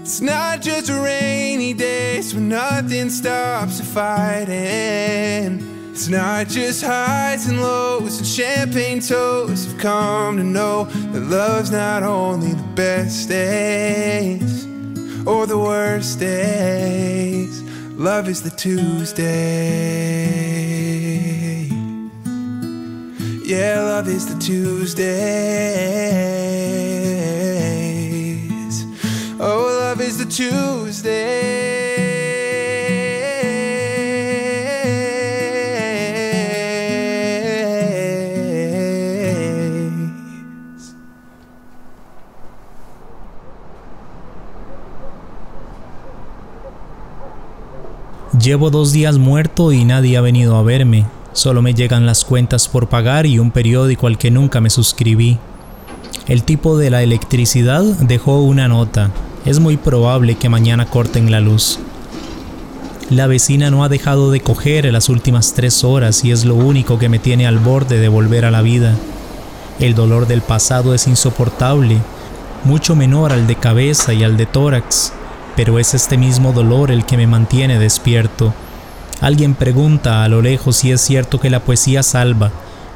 It's 0.01 0.21
not 0.21 0.61
just 0.61 0.89
rainy 0.89 1.73
days 1.73 2.33
when 2.33 2.49
nothing 2.49 3.09
stops 3.09 3.77
the 3.77 3.85
fighting. 3.85 5.65
It's 5.91 6.07
not 6.07 6.47
just 6.47 6.83
highs 6.83 7.47
and 7.47 7.61
lows 7.61 8.17
and 8.17 8.27
champagne 8.27 8.99
toasts. 8.99 9.71
I've 9.71 9.79
come 9.79 10.37
to 10.37 10.43
know 10.43 10.85
that 10.85 11.21
love's 11.21 11.71
not 11.71 12.03
only 12.03 12.53
the 12.53 12.69
best 12.75 13.29
days 13.29 14.65
or 15.25 15.45
the 15.45 15.57
worst 15.57 16.19
days. 16.19 17.61
Love 17.97 18.27
is 18.27 18.41
the 18.41 18.51
Tuesday. 18.51 20.48
Yeah, 23.49 23.81
love 23.81 24.07
is 24.07 24.27
the 24.27 24.37
Tuesdays. 24.39 25.07
Oh, 29.39 29.79
love 29.81 29.99
is 30.01 30.19
the 30.19 30.25
Tuesdays. 30.25 31.09
Llevo 48.39 48.69
dos 48.69 48.91
días 48.91 49.17
muerto 49.17 49.71
y 49.71 49.85
nadie 49.85 50.17
ha 50.17 50.21
venido 50.21 50.55
a 50.55 50.61
verme. 50.61 51.07
Solo 51.33 51.61
me 51.61 51.73
llegan 51.73 52.05
las 52.05 52.25
cuentas 52.25 52.67
por 52.67 52.89
pagar 52.89 53.25
y 53.25 53.39
un 53.39 53.51
periódico 53.51 54.07
al 54.07 54.17
que 54.17 54.31
nunca 54.31 54.61
me 54.61 54.69
suscribí. 54.69 55.37
El 56.27 56.43
tipo 56.43 56.77
de 56.77 56.89
la 56.89 57.03
electricidad 57.03 57.83
dejó 57.83 58.41
una 58.41 58.67
nota. 58.67 59.11
Es 59.45 59.59
muy 59.59 59.77
probable 59.77 60.35
que 60.35 60.49
mañana 60.49 60.85
corten 60.85 61.31
la 61.31 61.39
luz. 61.39 61.79
La 63.09 63.25
vecina 63.25 63.71
no 63.71 63.83
ha 63.83 63.89
dejado 63.89 64.29
de 64.29 64.39
coger 64.39 64.85
en 64.85 64.93
las 64.93 65.09
últimas 65.09 65.53
tres 65.53 65.83
horas 65.83 66.23
y 66.23 66.31
es 66.31 66.45
lo 66.45 66.53
único 66.53 66.99
que 66.99 67.09
me 67.09 67.17
tiene 67.17 67.47
al 67.47 67.57
borde 67.57 67.99
de 67.99 68.07
volver 68.07 68.45
a 68.45 68.51
la 68.51 68.61
vida. 68.61 68.95
El 69.79 69.95
dolor 69.95 70.27
del 70.27 70.41
pasado 70.41 70.93
es 70.93 71.07
insoportable, 71.07 71.97
mucho 72.65 72.95
menor 72.95 73.31
al 73.31 73.47
de 73.47 73.55
cabeza 73.55 74.13
y 74.13 74.23
al 74.23 74.37
de 74.37 74.45
tórax, 74.45 75.13
pero 75.55 75.79
es 75.79 75.93
este 75.93 76.17
mismo 76.17 76.53
dolor 76.53 76.91
el 76.91 77.05
que 77.05 77.17
me 77.17 77.25
mantiene 77.25 77.79
despierto. 77.79 78.53
Alguien 79.21 79.53
pregunta 79.53 80.23
a 80.23 80.29
lo 80.29 80.41
lejos 80.41 80.77
si 80.77 80.91
es 80.91 81.01
cierto 81.01 81.39
que 81.39 81.49
la 81.49 81.59
poesía 81.59 82.03
salva. 82.03 82.51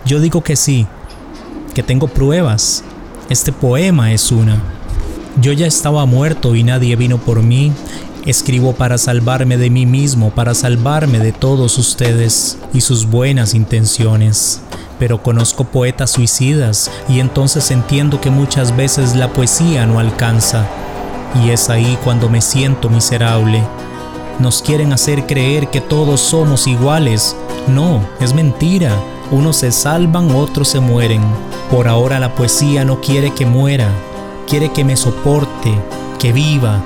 Yo 0.05 0.21
digo 0.21 0.41
que 0.41 0.55
sí, 0.55 0.87
que 1.73 1.83
tengo 1.83 2.07
pruebas. 2.07 2.83
Este 3.29 3.51
poema 3.51 4.13
es 4.13 4.31
una. 4.31 4.61
Yo 5.41 5.51
ya 5.51 5.67
estaba 5.67 6.05
muerto 6.05 6.55
y 6.55 6.63
nadie 6.63 6.95
vino 6.95 7.17
por 7.17 7.43
mí. 7.43 7.73
Escribo 8.25 8.73
para 8.73 8.97
salvarme 8.97 9.57
de 9.57 9.69
mí 9.69 9.85
mismo, 9.85 10.29
para 10.29 10.53
salvarme 10.53 11.19
de 11.19 11.33
todos 11.33 11.77
ustedes 11.77 12.57
y 12.73 12.79
sus 12.79 13.05
buenas 13.05 13.53
intenciones. 13.53 14.61
Pero 14.99 15.21
conozco 15.21 15.65
poetas 15.65 16.11
suicidas 16.11 16.89
y 17.09 17.19
entonces 17.19 17.69
entiendo 17.69 18.21
que 18.21 18.29
muchas 18.29 18.77
veces 18.77 19.15
la 19.15 19.33
poesía 19.33 19.85
no 19.85 19.99
alcanza. 19.99 20.65
Y 21.43 21.49
es 21.49 21.69
ahí 21.69 21.97
cuando 22.03 22.29
me 22.29 22.39
siento 22.39 22.89
miserable. 22.89 23.61
Nos 24.39 24.61
quieren 24.61 24.93
hacer 24.93 25.25
creer 25.25 25.69
que 25.69 25.79
todos 25.81 26.19
somos 26.19 26.67
iguales. 26.67 27.35
No, 27.67 28.01
es 28.19 28.33
mentira. 28.33 28.91
Unos 29.31 29.57
se 29.57 29.71
salvan, 29.71 30.31
otros 30.31 30.67
se 30.67 30.79
mueren. 30.79 31.21
Por 31.71 31.87
ahora 31.87 32.19
la 32.19 32.35
poesía 32.35 32.83
no 32.83 32.99
quiere 32.99 33.31
que 33.31 33.45
muera, 33.45 33.89
quiere 34.47 34.71
que 34.71 34.83
me 34.83 34.97
soporte, 34.97 35.73
que 36.19 36.31
viva. 36.31 36.81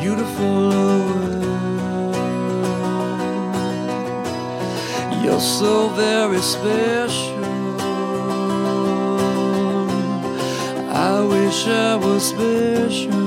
Beautiful 0.00 0.68
world. 1.08 2.14
You're 5.22 5.46
so 5.60 5.88
very 6.04 6.42
special. 6.56 7.44
I 11.10 11.20
wish 11.34 11.66
I 11.68 11.96
was 11.96 12.22
special, 12.34 13.25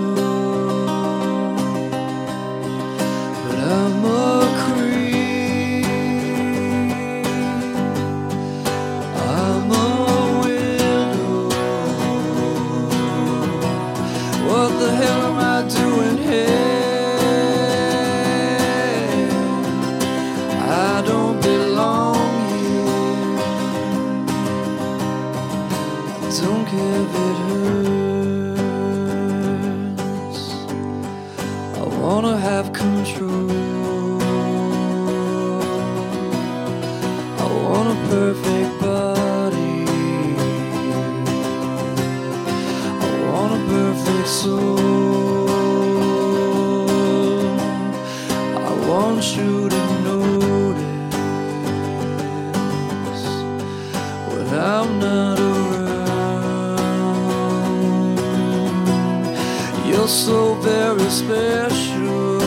You're 59.99 60.07
so 60.07 60.53
very 60.53 61.09
special. 61.09 62.41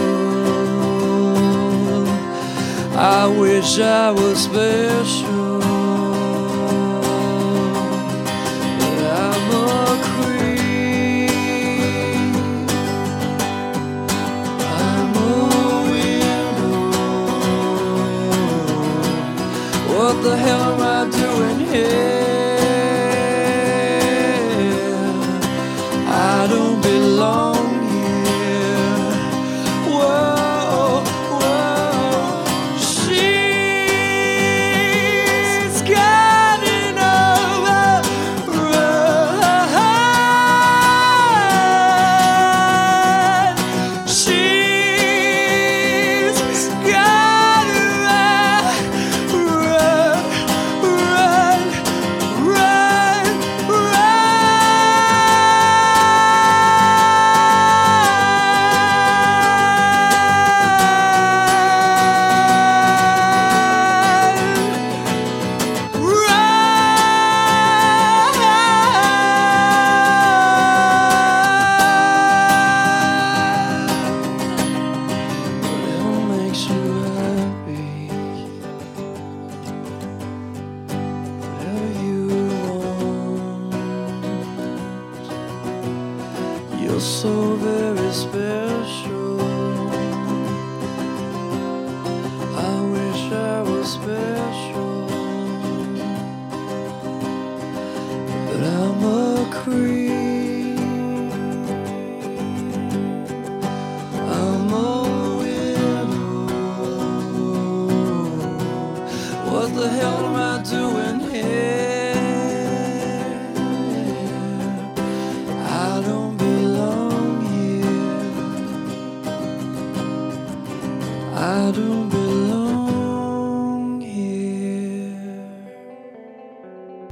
I 2.96 3.26
wish 3.26 3.78
I 3.78 4.10
was 4.10 4.38
special. 4.44 5.60
But 8.78 9.04
I'm 9.28 9.50
a 9.52 9.64
queen. 10.14 11.28
I'm 14.88 15.14
a 15.14 15.30
widow. 15.90 16.56
What 19.94 20.14
the 20.22 20.34
hell 20.38 20.62
am 20.72 20.80
I 20.80 21.00
doing 21.10 21.58
here? 21.68 22.31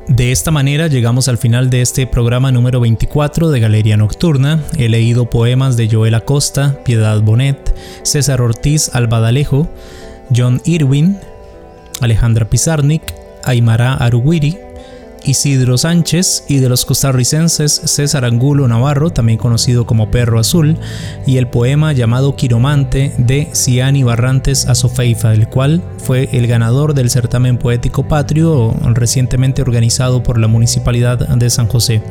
De 0.08 0.32
esta 0.32 0.50
manera 0.50 0.88
llegamos 0.88 1.28
al 1.28 1.38
final 1.38 1.70
de 1.70 1.80
este 1.80 2.06
programa 2.06 2.52
número 2.52 2.80
24 2.80 3.50
de 3.50 3.60
Galería 3.60 3.96
Nocturna. 3.96 4.62
He 4.76 4.88
leído 4.88 5.30
poemas 5.30 5.76
de 5.76 5.88
Joel 5.88 6.14
Acosta, 6.14 6.78
Piedad 6.84 7.22
Bonet, 7.22 7.74
César 8.02 8.42
Ortiz 8.42 8.90
Albadalejo, 8.92 9.68
John 10.34 10.60
Irwin, 10.64 11.16
Alejandra 12.00 12.48
Pizarnik, 12.48 13.02
Aymara 13.44 13.94
Aruguiri, 13.94 14.58
Isidro 15.24 15.76
Sánchez 15.76 16.44
y 16.48 16.58
de 16.58 16.68
los 16.68 16.84
costarricenses 16.84 17.72
César 17.72 18.24
Angulo 18.24 18.66
Navarro, 18.68 19.10
también 19.10 19.38
conocido 19.38 19.86
como 19.86 20.10
Perro 20.10 20.38
Azul, 20.38 20.76
y 21.26 21.36
el 21.36 21.46
poema 21.46 21.92
llamado 21.92 22.36
Quiromante 22.36 23.12
de 23.18 23.48
Ciani 23.52 24.02
Barrantes 24.02 24.66
Azofeifa, 24.66 25.32
el 25.34 25.48
cual 25.48 25.82
fue 25.98 26.28
el 26.32 26.46
ganador 26.46 26.94
del 26.94 27.10
certamen 27.10 27.58
poético 27.58 28.08
patrio 28.08 28.74
recientemente 28.94 29.62
organizado 29.62 30.22
por 30.22 30.38
la 30.38 30.48
Municipalidad 30.48 31.18
de 31.18 31.50
San 31.50 31.66
José. 31.66 32.02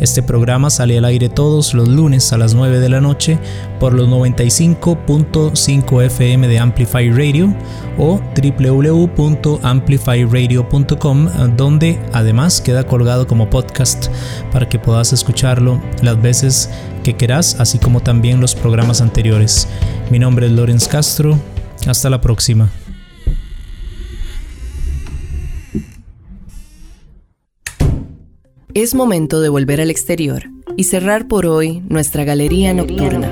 Este 0.00 0.22
programa 0.22 0.70
sale 0.70 0.96
al 0.96 1.04
aire 1.04 1.28
todos 1.28 1.74
los 1.74 1.86
lunes 1.86 2.32
a 2.32 2.38
las 2.38 2.54
9 2.54 2.80
de 2.80 2.88
la 2.88 3.02
noche 3.02 3.38
por 3.78 3.92
los 3.92 4.08
95.5 4.08 6.04
FM 6.04 6.48
de 6.48 6.58
Amplify 6.58 7.10
Radio 7.10 7.54
o 7.98 8.18
www.amplifyradio.com 8.34 11.28
donde 11.56 12.00
además 12.12 12.60
queda 12.62 12.86
colgado 12.86 13.26
como 13.26 13.50
podcast 13.50 14.06
para 14.50 14.66
que 14.68 14.78
puedas 14.78 15.12
escucharlo 15.12 15.82
las 16.02 16.20
veces 16.20 16.70
que 17.04 17.16
quieras, 17.16 17.56
así 17.60 17.78
como 17.78 18.00
también 18.00 18.40
los 18.40 18.54
programas 18.54 19.02
anteriores. 19.02 19.68
Mi 20.10 20.18
nombre 20.18 20.46
es 20.46 20.52
Lorenz 20.52 20.88
Castro. 20.88 21.38
Hasta 21.86 22.10
la 22.10 22.20
próxima. 22.20 22.68
Es 28.74 28.94
momento 28.94 29.40
de 29.40 29.48
volver 29.48 29.80
al 29.80 29.90
exterior 29.90 30.44
y 30.76 30.84
cerrar 30.84 31.26
por 31.26 31.44
hoy 31.46 31.82
nuestra 31.88 32.22
galería 32.22 32.72
nocturna. 32.72 33.28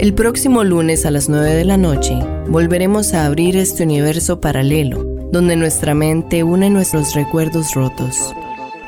El 0.00 0.12
próximo 0.12 0.64
lunes 0.64 1.06
a 1.06 1.12
las 1.12 1.28
9 1.28 1.54
de 1.54 1.64
la 1.64 1.76
noche 1.76 2.18
volveremos 2.48 3.14
a 3.14 3.26
abrir 3.26 3.56
este 3.56 3.84
universo 3.84 4.40
paralelo, 4.40 5.04
donde 5.30 5.54
nuestra 5.54 5.94
mente 5.94 6.42
une 6.42 6.68
nuestros 6.68 7.14
recuerdos 7.14 7.74
rotos 7.74 8.34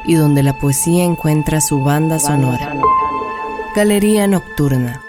y 0.05 0.15
donde 0.15 0.43
la 0.43 0.59
poesía 0.59 1.05
encuentra 1.05 1.61
su 1.61 1.81
banda 1.81 2.19
sonora. 2.19 2.75
Galería 3.77 4.27
Nocturna, 4.27 5.01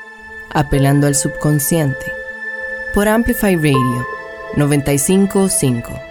apelando 0.53 1.07
al 1.07 1.15
subconsciente, 1.15 2.05
por 2.93 3.07
Amplify 3.07 3.55
Radio 3.55 4.05
955 4.55 6.10